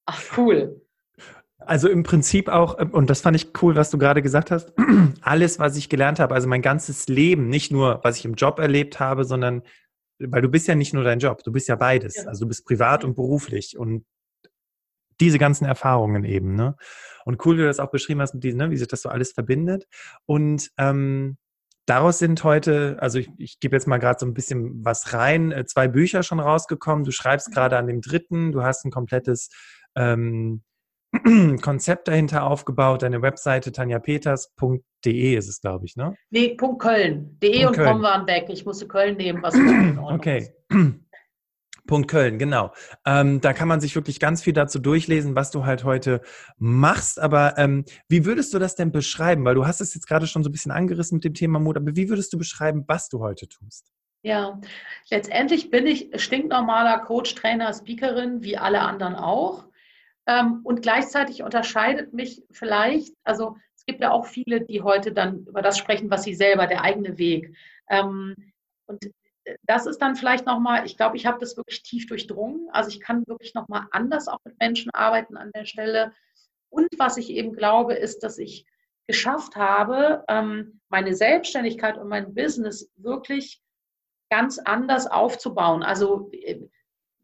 ach 0.05 0.21
cool. 0.37 0.81
Also 1.59 1.89
im 1.89 2.03
Prinzip 2.03 2.47
auch, 2.47 2.79
ähm, 2.79 2.91
und 2.91 3.09
das 3.09 3.19
fand 3.19 3.35
ich 3.35 3.49
cool, 3.61 3.75
was 3.75 3.89
du 3.91 3.97
gerade 3.97 4.21
gesagt 4.21 4.49
hast, 4.49 4.71
alles, 5.21 5.59
was 5.59 5.75
ich 5.75 5.89
gelernt 5.89 6.21
habe, 6.21 6.33
also 6.33 6.47
mein 6.47 6.61
ganzes 6.61 7.09
Leben, 7.09 7.49
nicht 7.49 7.69
nur, 7.69 7.99
was 8.03 8.17
ich 8.17 8.23
im 8.23 8.35
Job 8.35 8.59
erlebt 8.59 9.01
habe, 9.01 9.25
sondern, 9.25 9.63
weil 10.19 10.41
du 10.41 10.47
bist 10.47 10.69
ja 10.69 10.75
nicht 10.75 10.93
nur 10.93 11.03
dein 11.03 11.19
Job, 11.19 11.43
du 11.43 11.51
bist 11.51 11.67
ja 11.67 11.75
beides. 11.75 12.15
Ja. 12.15 12.27
Also 12.27 12.45
du 12.45 12.47
bist 12.47 12.65
privat 12.65 13.03
und 13.03 13.15
beruflich 13.15 13.77
und 13.77 14.05
diese 15.19 15.37
ganzen 15.37 15.65
Erfahrungen 15.65 16.23
eben, 16.23 16.55
ne? 16.55 16.77
Und 17.25 17.45
cool, 17.45 17.57
wie 17.57 17.61
du 17.61 17.67
das 17.67 17.81
auch 17.81 17.91
beschrieben 17.91 18.21
hast, 18.21 18.35
mit 18.35 18.43
diesen, 18.45 18.57
ne, 18.57 18.71
wie 18.71 18.77
sich 18.77 18.87
das 18.87 19.01
so 19.01 19.09
alles 19.09 19.33
verbindet. 19.33 19.85
Und 20.25 20.71
ähm, 20.77 21.37
daraus 21.91 22.19
sind 22.19 22.41
heute, 22.45 22.95
also 23.01 23.19
ich, 23.19 23.29
ich 23.37 23.59
gebe 23.59 23.75
jetzt 23.75 23.85
mal 23.85 23.97
gerade 23.97 24.17
so 24.17 24.25
ein 24.25 24.33
bisschen 24.33 24.85
was 24.85 25.11
rein, 25.11 25.51
äh, 25.51 25.65
zwei 25.65 25.89
Bücher 25.89 26.23
schon 26.23 26.39
rausgekommen. 26.39 27.03
Du 27.03 27.11
schreibst 27.11 27.49
mhm. 27.49 27.53
gerade 27.53 27.77
an 27.77 27.87
dem 27.87 27.99
dritten, 27.99 28.53
du 28.53 28.63
hast 28.63 28.85
ein 28.85 28.91
komplettes 28.91 29.49
ähm, 29.97 30.63
Konzept 31.61 32.07
dahinter 32.07 32.45
aufgebaut, 32.45 33.01
deine 33.01 33.21
Webseite 33.21 33.73
tanjapeters.de 33.73 35.35
ist 35.35 35.49
es, 35.49 35.59
glaube 35.59 35.85
ich, 35.85 35.97
ne? 35.97 36.15
Nee, 36.29 36.55
Punkt 36.55 36.81
Köln. 36.81 37.37
De 37.43 37.65
und 37.65 37.75
Köln. 37.75 38.01
waren 38.01 38.25
weg. 38.25 38.45
Ich 38.47 38.65
musste 38.65 38.87
Köln 38.87 39.17
nehmen, 39.17 39.43
was 39.43 39.53
Okay. 40.13 40.53
Punkt 40.69 41.01
Köln, 42.07 42.39
genau. 42.39 42.71
Ähm, 43.05 43.41
da 43.41 43.53
kann 43.53 43.67
man 43.67 43.81
sich 43.81 43.95
wirklich 43.95 44.19
ganz 44.19 44.41
viel 44.41 44.53
dazu 44.53 44.79
durchlesen, 44.79 45.35
was 45.35 45.51
du 45.51 45.65
halt 45.65 45.83
heute 45.83 46.21
machst. 46.57 47.19
Aber 47.19 47.57
ähm, 47.57 47.85
wie 48.07 48.25
würdest 48.25 48.53
du 48.53 48.59
das 48.59 48.75
denn 48.75 48.91
beschreiben? 48.91 49.43
Weil 49.45 49.55
du 49.55 49.67
hast 49.67 49.81
es 49.81 49.93
jetzt 49.93 50.07
gerade 50.07 50.27
schon 50.27 50.43
so 50.43 50.49
ein 50.49 50.53
bisschen 50.53 50.71
angerissen 50.71 51.15
mit 51.15 51.25
dem 51.25 51.33
Thema 51.33 51.59
Mut, 51.59 51.77
aber 51.77 51.95
wie 51.95 52.09
würdest 52.09 52.31
du 52.33 52.37
beschreiben, 52.37 52.85
was 52.87 53.09
du 53.09 53.19
heute 53.19 53.47
tust? 53.47 53.91
Ja, 54.23 54.61
letztendlich 55.09 55.71
bin 55.71 55.87
ich 55.87 56.09
stinknormaler 56.15 56.99
Coach, 56.99 57.35
Trainer, 57.35 57.73
Speakerin, 57.73 58.43
wie 58.43 58.57
alle 58.57 58.81
anderen 58.81 59.15
auch. 59.15 59.65
Ähm, 60.27 60.61
und 60.63 60.81
gleichzeitig 60.81 61.43
unterscheidet 61.43 62.13
mich 62.13 62.43
vielleicht, 62.51 63.13
also 63.23 63.57
es 63.75 63.85
gibt 63.85 64.01
ja 64.01 64.11
auch 64.11 64.27
viele, 64.27 64.61
die 64.61 64.83
heute 64.83 65.11
dann 65.11 65.45
über 65.47 65.63
das 65.63 65.77
sprechen, 65.77 66.11
was 66.11 66.23
sie 66.23 66.35
selber, 66.35 66.67
der 66.67 66.83
eigene 66.83 67.17
Weg. 67.17 67.55
Ähm, 67.89 68.35
und 68.85 69.11
das 69.63 69.85
ist 69.85 69.99
dann 69.99 70.15
vielleicht 70.15 70.45
nochmal, 70.45 70.85
ich 70.85 70.97
glaube, 70.97 71.17
ich 71.17 71.25
habe 71.25 71.39
das 71.39 71.57
wirklich 71.57 71.83
tief 71.83 72.07
durchdrungen. 72.07 72.67
Also 72.71 72.89
ich 72.89 72.99
kann 72.99 73.25
wirklich 73.27 73.53
nochmal 73.53 73.87
anders 73.91 74.27
auch 74.27 74.39
mit 74.43 74.59
Menschen 74.59 74.91
arbeiten 74.93 75.37
an 75.37 75.51
der 75.53 75.65
Stelle. 75.65 76.13
Und 76.69 76.87
was 76.97 77.17
ich 77.17 77.29
eben 77.29 77.53
glaube, 77.53 77.93
ist, 77.93 78.19
dass 78.19 78.37
ich 78.37 78.65
geschafft 79.07 79.55
habe, 79.55 80.23
ähm, 80.27 80.79
meine 80.89 81.15
Selbstständigkeit 81.15 81.97
und 81.97 82.07
mein 82.07 82.33
Business 82.33 82.89
wirklich 82.95 83.61
ganz 84.29 84.59
anders 84.59 85.07
aufzubauen. 85.07 85.83
Also 85.83 86.29
äh, 86.31 86.61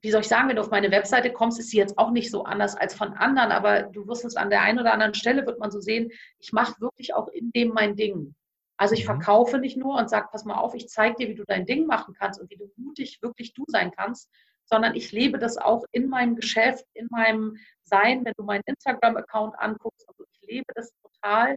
wie 0.01 0.11
soll 0.11 0.21
ich 0.21 0.27
sagen, 0.27 0.49
wenn 0.49 0.57
du 0.57 0.61
auf 0.61 0.69
meine 0.69 0.91
Webseite 0.91 1.31
kommst, 1.31 1.59
ist 1.59 1.69
sie 1.69 1.77
jetzt 1.77 1.97
auch 1.97 2.11
nicht 2.11 2.29
so 2.29 2.43
anders 2.43 2.75
als 2.75 2.93
von 2.93 3.13
anderen, 3.13 3.51
aber 3.51 3.83
du 3.83 4.07
wirst 4.07 4.25
es 4.25 4.35
an 4.35 4.49
der 4.49 4.61
einen 4.61 4.79
oder 4.79 4.93
anderen 4.93 5.13
Stelle, 5.13 5.45
wird 5.45 5.59
man 5.59 5.71
so 5.71 5.79
sehen, 5.79 6.11
ich 6.39 6.53
mache 6.53 6.79
wirklich 6.81 7.13
auch 7.15 7.27
in 7.29 7.51
dem 7.51 7.69
mein 7.69 7.95
Ding. 7.95 8.35
Also 8.77 8.93
ich 8.93 9.01
mhm. 9.01 9.07
verkaufe 9.07 9.57
nicht 9.57 9.77
nur 9.77 9.97
und 9.97 10.09
sage, 10.09 10.29
pass 10.31 10.45
mal 10.45 10.55
auf, 10.55 10.75
ich 10.75 10.87
zeige 10.87 11.15
dir, 11.15 11.29
wie 11.29 11.35
du 11.35 11.43
dein 11.45 11.65
Ding 11.65 11.85
machen 11.85 12.13
kannst 12.13 12.39
und 12.39 12.49
wie 12.49 12.57
du 12.57 12.71
mutig 12.77 13.21
wirklich 13.21 13.53
du 13.53 13.65
sein 13.67 13.91
kannst, 13.91 14.29
sondern 14.65 14.95
ich 14.95 15.11
lebe 15.11 15.39
das 15.39 15.57
auch 15.57 15.83
in 15.91 16.09
meinem 16.09 16.35
Geschäft, 16.35 16.85
in 16.93 17.07
meinem 17.09 17.57
Sein, 17.83 18.23
wenn 18.25 18.33
du 18.37 18.43
meinen 18.43 18.63
Instagram-Account 18.65 19.57
anguckst. 19.57 20.07
Also 20.07 20.25
ich 20.31 20.47
lebe 20.47 20.67
das 20.75 20.91
total 21.01 21.55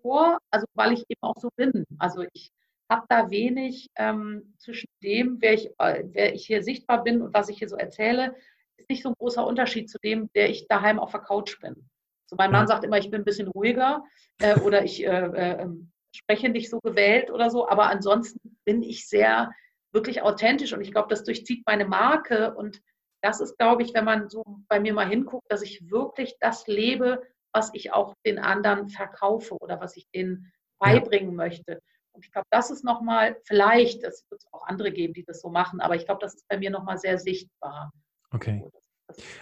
vor, 0.00 0.38
also 0.50 0.66
weil 0.74 0.92
ich 0.92 1.04
eben 1.08 1.22
auch 1.22 1.36
so 1.36 1.50
bin. 1.56 1.84
Also 1.98 2.24
ich 2.32 2.50
habe 2.88 3.04
da 3.08 3.30
wenig 3.30 3.90
ähm, 3.96 4.54
zwischen 4.58 4.88
dem, 5.02 5.38
wer 5.40 5.54
ich, 5.54 5.70
äh, 5.78 6.04
wer 6.06 6.34
ich 6.34 6.46
hier 6.46 6.62
sichtbar 6.62 7.02
bin 7.02 7.20
und 7.20 7.34
was 7.34 7.48
ich 7.48 7.58
hier 7.58 7.68
so 7.68 7.76
erzähle, 7.76 8.36
ist 8.76 8.88
nicht 8.88 9.02
so 9.02 9.08
ein 9.08 9.16
großer 9.18 9.44
Unterschied 9.44 9.90
zu 9.90 9.98
dem, 9.98 10.30
der 10.34 10.50
ich 10.50 10.68
daheim 10.68 11.00
auf 11.00 11.10
der 11.10 11.20
Couch 11.20 11.60
bin. 11.60 11.88
So 12.26 12.36
mein 12.36 12.50
Mann 12.50 12.66
sagt 12.66 12.84
immer, 12.84 12.98
ich 12.98 13.10
bin 13.10 13.22
ein 13.22 13.24
bisschen 13.24 13.48
ruhiger 13.48 14.04
äh, 14.40 14.58
oder 14.60 14.84
ich 14.84 15.04
äh, 15.04 15.08
äh 15.08 15.62
ähm, 15.62 15.92
spreche 16.18 16.48
nicht 16.48 16.70
so 16.70 16.80
gewählt 16.80 17.30
oder 17.30 17.50
so, 17.50 17.68
aber 17.68 17.88
ansonsten 17.88 18.58
bin 18.64 18.82
ich 18.82 19.08
sehr 19.08 19.52
wirklich 19.92 20.22
authentisch 20.22 20.72
und 20.72 20.80
ich 20.80 20.92
glaube, 20.92 21.08
das 21.08 21.24
durchzieht 21.24 21.64
meine 21.66 21.86
Marke 21.86 22.54
und 22.54 22.80
das 23.22 23.40
ist, 23.40 23.56
glaube 23.58 23.82
ich, 23.82 23.94
wenn 23.94 24.04
man 24.04 24.28
so 24.28 24.44
bei 24.68 24.78
mir 24.78 24.92
mal 24.92 25.08
hinguckt, 25.08 25.50
dass 25.50 25.62
ich 25.62 25.90
wirklich 25.90 26.36
das 26.38 26.66
lebe, 26.66 27.22
was 27.52 27.70
ich 27.72 27.92
auch 27.92 28.14
den 28.26 28.38
anderen 28.38 28.88
verkaufe 28.88 29.56
oder 29.56 29.80
was 29.80 29.96
ich 29.96 30.08
denen 30.10 30.52
beibringen 30.78 31.30
ja. 31.30 31.36
möchte. 31.36 31.80
Und 32.12 32.24
ich 32.24 32.32
glaube, 32.32 32.46
das 32.50 32.70
ist 32.70 32.84
nochmal, 32.84 33.36
vielleicht, 33.44 34.02
es 34.04 34.26
wird 34.30 34.42
auch 34.52 34.66
andere 34.66 34.92
geben, 34.92 35.14
die 35.14 35.24
das 35.24 35.40
so 35.40 35.48
machen, 35.48 35.80
aber 35.80 35.96
ich 35.96 36.04
glaube, 36.04 36.20
das 36.20 36.34
ist 36.34 36.48
bei 36.48 36.58
mir 36.58 36.70
nochmal 36.70 36.98
sehr 36.98 37.18
sichtbar. 37.18 37.92
Okay. 38.30 38.64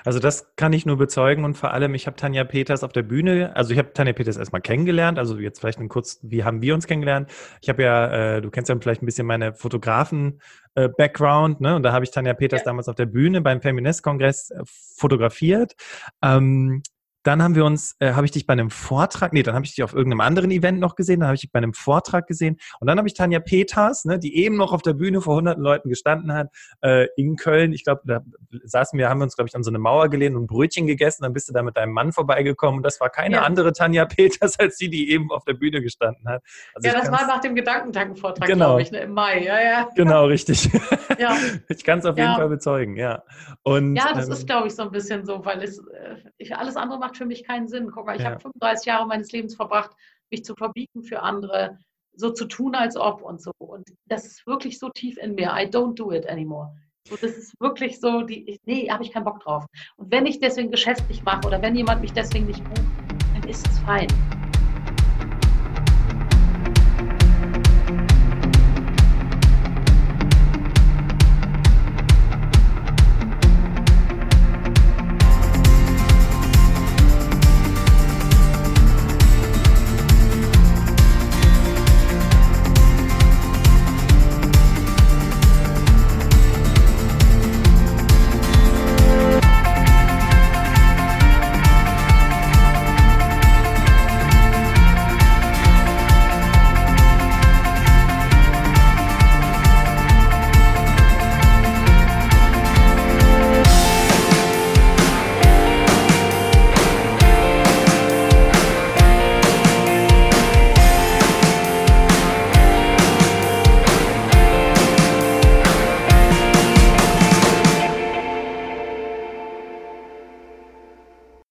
Also 0.05 0.19
das 0.19 0.55
kann 0.57 0.73
ich 0.73 0.85
nur 0.87 0.97
bezeugen 0.99 1.45
und 1.45 1.57
vor 1.57 1.73
allem, 1.73 1.95
ich 1.95 2.07
habe 2.07 2.17
Tanja 2.17 2.45
Peters 2.45 2.83
auf 2.85 2.93
der 2.93 3.03
Bühne, 3.03 3.57
also 3.57 3.73
ich 3.73 3.79
habe 3.79 3.93
Tanja 3.93 4.13
Peters 4.13 4.37
erstmal 4.37 4.61
kennengelernt, 4.61 5.19
also 5.19 5.37
jetzt 5.39 5.59
vielleicht 5.61 5.81
ein 5.81 5.89
kurz, 5.89 6.21
wie 6.23 6.45
haben 6.45 6.63
wir 6.63 6.75
uns 6.75 6.87
kennengelernt? 6.87 7.31
Ich 7.63 7.69
habe 7.69 7.83
ja, 7.83 8.37
äh, 8.37 8.43
du 8.43 8.51
kennst 8.51 8.69
ja 8.69 8.77
vielleicht 8.79 9.03
ein 9.03 9.07
bisschen 9.07 9.27
meine 9.27 9.55
Fotografen-Background, 9.55 11.61
äh, 11.61 11.63
ne? 11.63 11.77
Und 11.77 11.83
da 11.83 11.93
habe 11.93 12.05
ich 12.05 12.11
Tanja 12.11 12.35
Peters 12.35 12.61
ja. 12.61 12.67
damals 12.67 12.89
auf 12.89 12.95
der 12.95 13.07
Bühne 13.07 13.41
beim 13.41 13.63
Feminist-Kongress 13.63 14.51
äh, 14.51 14.63
fotografiert. 14.67 15.75
Ähm, 16.23 16.83
dann 17.25 17.43
haben 17.43 17.55
wir 17.55 17.65
uns, 17.65 17.97
äh, 17.99 18.13
habe 18.13 18.27
ich 18.27 18.33
dich 18.33 18.47
bei 18.47 18.53
einem 18.53 18.71
Vortrag, 18.71 19.33
nee, 19.33 19.43
dann 19.43 19.55
habe 19.55 19.65
ich 19.65 19.75
dich 19.75 19.83
auf 19.83 19.95
irgendeinem 19.95 20.21
anderen 20.21 20.51
Event 20.51 20.79
noch 20.79 20.95
gesehen, 20.95 21.21
dann 21.21 21.29
habe 21.29 21.35
ich 21.35 21.41
dich 21.41 21.53
bei 21.53 21.59
einem 21.59 21.75
Vortrag 21.75 22.27
gesehen 22.27 22.59
und 22.81 22.87
dann 22.87 22.99
habe 22.99 23.09
ich 23.09 23.15
Tanja 23.15 23.41
Peters, 23.41 24.05
ne, 24.05 24.19
die 24.19 24.37
eben 24.37 24.57
noch 24.57 24.73
auf 24.73 24.83
der 24.83 24.93
Bühne 24.93 25.21
vor 25.21 25.37
hunderten 25.37 25.63
Leuten 25.63 25.89
gestanden 25.89 26.33
hat, 26.33 26.49
äh, 26.83 27.09
in 27.17 27.37
Köln. 27.37 27.73
Ich 27.73 27.85
glaube, 27.85 28.03
da 28.05 28.21
saßen 28.65 28.99
wir, 28.99 29.09
haben 29.09 29.19
wir 29.19 29.25
uns, 29.25 29.37
glaube 29.37 29.49
ich, 29.49 29.57
an 29.57 29.63
so 29.63 29.71
eine 29.71 29.79
Mauer 29.79 30.09
gelehnt 30.09 30.37
und 30.37 30.47
Brötchen 30.47 30.87
gegessen, 30.87 31.23
dann 31.23 31.33
bist 31.33 31.49
du 31.49 31.53
da 31.53 31.63
mit 31.63 31.77
deinem 31.77 31.93
Mann 31.93 32.13
vorbeigekommen 32.13 32.79
und 32.79 32.83
das 32.83 33.01
war 33.01 33.11
keine 33.11 33.37
ja. 33.37 33.43
andere 33.43 33.73
Tanja 33.73 34.05
Peters 34.05 34.59
als 34.59 34.77
die, 34.77 34.91
die 34.91 35.11
eben 35.11 35.31
auf 35.31 35.45
der 35.45 35.55
Bühne 35.55 35.83
gestanden 35.83 36.29
hat. 36.29 36.43
Also 36.75 36.89
ja, 36.89 36.95
das 36.95 37.11
war 37.11 37.27
nach 37.27 37.41
dem 37.41 37.55
Gedankentankenvortrag, 37.55 38.47
genau. 38.47 38.67
glaube 38.67 38.83
ich, 38.83 38.91
ne, 38.91 39.01
im 39.01 39.13
Mai. 39.13 39.45
Ja, 39.45 39.61
ja. 39.61 39.89
Genau, 39.97 40.27
richtig. 40.27 40.69
ja. 41.19 41.37
Ich 41.69 41.85
kann 41.85 41.99
es 41.99 42.05
auf 42.05 42.17
jeden 42.17 42.35
Fall 42.35 42.49
bezeugen, 42.49 42.97
ja. 42.97 43.23
Und, 43.63 43.97
ja, 43.97 44.13
das 44.13 44.27
ähm, 44.27 44.33
ist, 44.33 44.47
glaube 44.47 44.69
ich, 44.69 44.75
so 44.75 44.83
ein 44.83 44.91
bisschen 44.91 45.25
so, 45.25 45.45
weil 45.45 45.63
es, 45.63 45.79
äh, 45.79 46.17
ich, 46.39 46.55
alles 46.55 46.77
andere 46.77 46.99
macht 46.99 47.14
für 47.17 47.27
mich 47.27 47.45
keinen 47.45 47.69
Sinn. 47.69 47.91
Guck 47.91 48.07
mal, 48.07 48.17
ich 48.17 48.23
ja. 48.23 48.31
habe 48.31 48.41
35 48.41 48.87
Jahre 48.87 49.07
meines 49.07 49.33
Lebens 49.33 49.55
verbracht, 49.55 49.91
mich 50.31 50.45
zu 50.45 50.55
verbieten 50.55 51.03
für 51.03 51.23
andere, 51.23 51.79
so 52.17 52.31
zu 52.31 52.47
tun, 52.47 52.75
als 52.75 52.97
ob 52.97 53.23
und 53.23 53.43
so. 53.43 53.53
Und 53.59 53.89
das 54.07 54.27
ist 54.27 54.47
wirklich 54.47 54.79
so 54.79 54.89
tief 54.91 55.17
in 55.19 55.35
mir. 55.35 55.49
I 55.49 55.67
don't 55.67 55.95
do 55.95 56.13
it 56.13 56.29
anymore. 56.29 56.75
So, 57.09 57.17
das 57.17 57.33
ist 57.37 57.55
wirklich 57.61 58.01
so, 58.01 58.23
die, 58.23 58.59
nee, 58.65 58.89
habe 58.91 59.03
ich 59.05 59.13
keinen 59.13 59.25
Bock 59.25 59.41
drauf. 59.41 59.67
Und 59.97 60.11
wenn 60.11 60.25
ich 60.25 60.41
deswegen 60.41 60.71
geschäftlich 60.71 61.23
mache 61.23 61.47
oder 61.47 61.61
wenn 61.61 61.77
jemand 61.77 62.01
mich 62.01 62.13
deswegen 62.13 62.47
nicht 62.47 62.65
bucht, 62.65 62.83
dann 63.35 63.49
ist 63.49 63.67
es 63.69 63.79
fein. 63.81 64.09